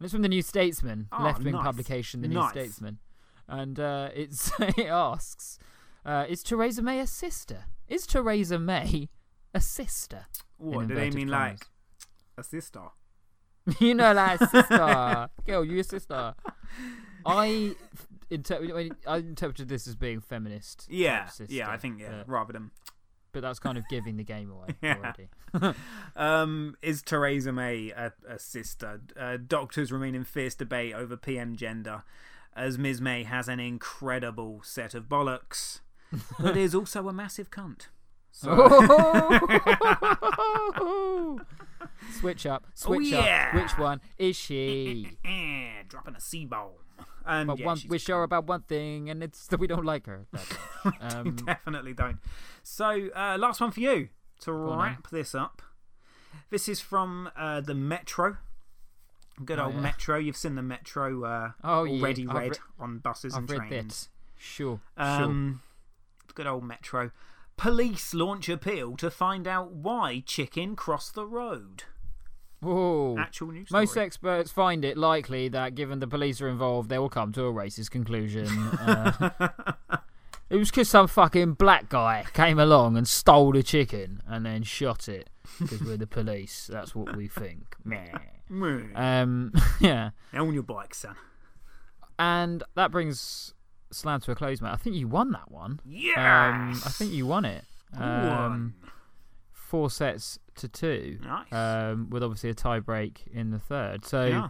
[0.00, 1.62] And it's from the New Statesman, Oh, left wing nice.
[1.62, 2.52] publication, the New Nice.
[2.52, 2.98] Statesman.
[3.46, 5.58] And uh, it's, it asks
[6.06, 7.64] uh, Is Theresa May a sister?
[7.86, 9.10] Is Theresa May
[9.54, 10.24] a sister?
[10.56, 11.58] What do they mean, commas.
[11.58, 11.66] like
[12.38, 12.80] a sister?
[13.78, 16.34] you know, like sister, girl, you a sister.
[17.26, 17.74] I
[18.30, 20.86] inter- I interpreted this as being feminist.
[20.88, 22.70] Yeah, yeah, I think yeah, rather than.
[23.32, 24.96] But that's kind of giving the game away Yeah.
[24.96, 25.74] already.
[26.16, 29.00] um, is Theresa May a, a sister?
[29.18, 32.02] Uh, doctors remain in fierce debate over PM gender,
[32.54, 33.00] as Ms.
[33.00, 35.80] May has an incredible set of bollocks,
[36.40, 37.88] but is also a massive cunt.
[38.32, 38.56] So-
[42.12, 43.50] switch up, Oh, switch yeah.
[43.54, 43.62] up.
[43.62, 45.16] Which one is she?
[45.24, 46.70] Eh, dropping a C bomb.
[47.26, 50.06] And but yeah, one, we're sure about one thing, and it's that we don't like
[50.06, 50.26] her.
[51.00, 52.18] Um, definitely don't.
[52.62, 54.08] So, uh, last one for you
[54.40, 55.62] to on, wrap this up.
[56.50, 58.36] This is from uh, the Metro.
[59.44, 59.80] Good Oh, old yeah.
[59.80, 60.18] Metro.
[60.18, 62.00] You've seen the Metro uh, Oh, yeah.
[62.00, 64.02] already read re- on buses I've and trains.
[64.04, 64.08] that.
[64.42, 65.62] Sure, Um,
[66.34, 67.10] Good old Metro.
[67.56, 71.84] Police launch appeal to find out why chicken crossed the road.
[72.60, 73.16] Whoa.
[73.18, 74.06] Actual news Most story.
[74.06, 77.52] experts find it likely that, given the police are involved, they will come to a
[77.52, 78.46] racist conclusion.
[78.80, 79.30] Uh,
[80.50, 84.62] it was because some fucking black guy came along and stole the chicken and then
[84.62, 85.30] shot it
[85.60, 86.68] because we're the police.
[86.70, 87.76] That's what we think.
[87.84, 88.06] Meh.
[88.48, 88.82] Meh.
[88.94, 90.10] um, yeah.
[90.32, 91.14] Now on your bike, son.
[92.18, 93.54] And that brings
[93.92, 94.70] Slam to a close, mate.
[94.72, 95.80] I think you won that one.
[96.16, 97.64] Um, I think you won it.
[97.96, 98.74] Um, won?
[99.52, 101.18] Four sets to two.
[101.22, 101.52] Nice.
[101.52, 104.04] Um, with obviously a tie break in the third.
[104.04, 104.48] So, Yeah.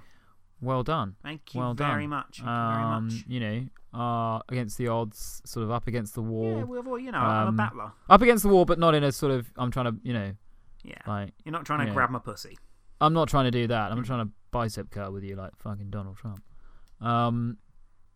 [0.60, 1.16] Well done.
[1.22, 2.10] Thank you well very done.
[2.10, 2.36] much.
[2.38, 3.14] Thank you very um, much.
[3.28, 6.58] You know, uh, against the odds, sort of up against the wall.
[6.58, 7.92] Yeah, well, well, you know, I'm a Um, battler.
[8.08, 9.50] Up against the wall, but not in a sort of.
[9.56, 10.32] I'm trying to, you know.
[10.82, 10.94] Yeah.
[11.06, 12.56] Like You're not trying to know, grab my pussy.
[13.00, 13.92] I'm not trying to do that.
[13.92, 16.42] I'm trying to bicep cut with you like fucking Donald Trump.
[17.00, 17.58] Um,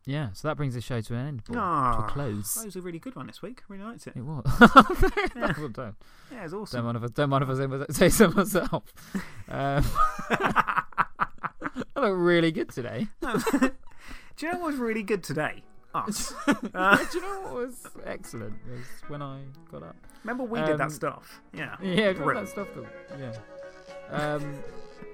[0.07, 0.29] yeah.
[0.33, 1.45] So that brings the show to an end.
[1.45, 2.55] Paul, to Ah, a close.
[2.55, 3.63] That was a really good one this week.
[3.69, 4.15] Really liked it.
[4.17, 4.45] It was.
[5.37, 5.53] yeah.
[5.59, 5.97] well done.
[6.31, 6.79] Yeah, it's awesome.
[6.79, 8.83] Don't mind if I don't mind if I say, say so myself.
[9.49, 9.85] Um,
[11.97, 13.09] I look really good today.
[13.21, 13.27] Do
[14.47, 15.63] you know what was really good today?
[15.95, 16.33] Us.
[16.75, 18.53] Uh, do you know what was excellent?
[18.69, 19.95] Was when I got up.
[20.25, 21.41] Remember we did that Um, stuff?
[21.53, 21.77] Yeah.
[21.81, 22.67] Yeah, that stuff.
[22.75, 22.87] That,
[24.11, 24.35] yeah.
[24.35, 24.59] Um,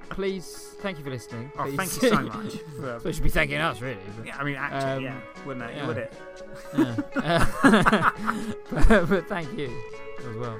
[0.08, 1.52] please, thank you for listening.
[1.58, 3.02] Oh, Please- thank you so much.
[3.02, 3.98] so should be thanking us, really.
[4.16, 5.20] but- Yeah, I mean, actually, Um, yeah.
[5.44, 5.76] Wouldn't it?
[5.76, 5.86] yeah.
[5.86, 6.12] Would it?
[6.78, 7.46] Yeah.
[7.62, 8.10] Uh,
[8.88, 9.70] but, but thank you
[10.18, 10.58] as well.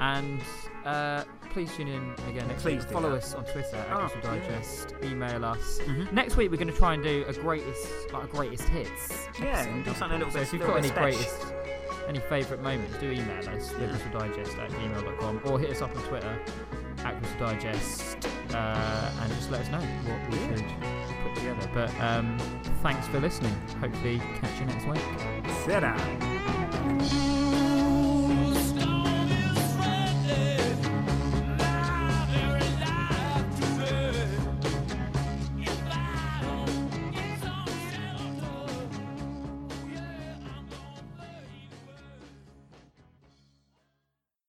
[0.00, 0.40] And
[0.86, 2.92] uh, please tune in again next Please week.
[2.92, 3.18] Follow that.
[3.18, 4.40] us on Twitter at Oh, Crystal yeah.
[4.48, 4.94] Digest.
[5.04, 5.78] Email us.
[5.84, 6.12] Mhm.
[6.12, 9.26] Next week we're going to try and do a greatest, like a greatest hits.
[9.40, 10.32] Yeah, do something a little bit.
[10.32, 11.02] So bit- if you've got any special.
[11.02, 11.54] greatest,
[12.08, 13.52] any favourite moments, do email us Yeah.
[13.86, 16.38] at crystaldigest at gmail.com or hit us up on Twitter
[17.04, 18.16] at Crystal Digest
[18.54, 20.64] uh, and just let us know what we should
[21.24, 21.70] put together.
[21.74, 22.38] But um,
[22.82, 23.54] thanks for listening.
[23.80, 25.02] Hopefully, catch you next week.
[25.64, 27.31] Sit down.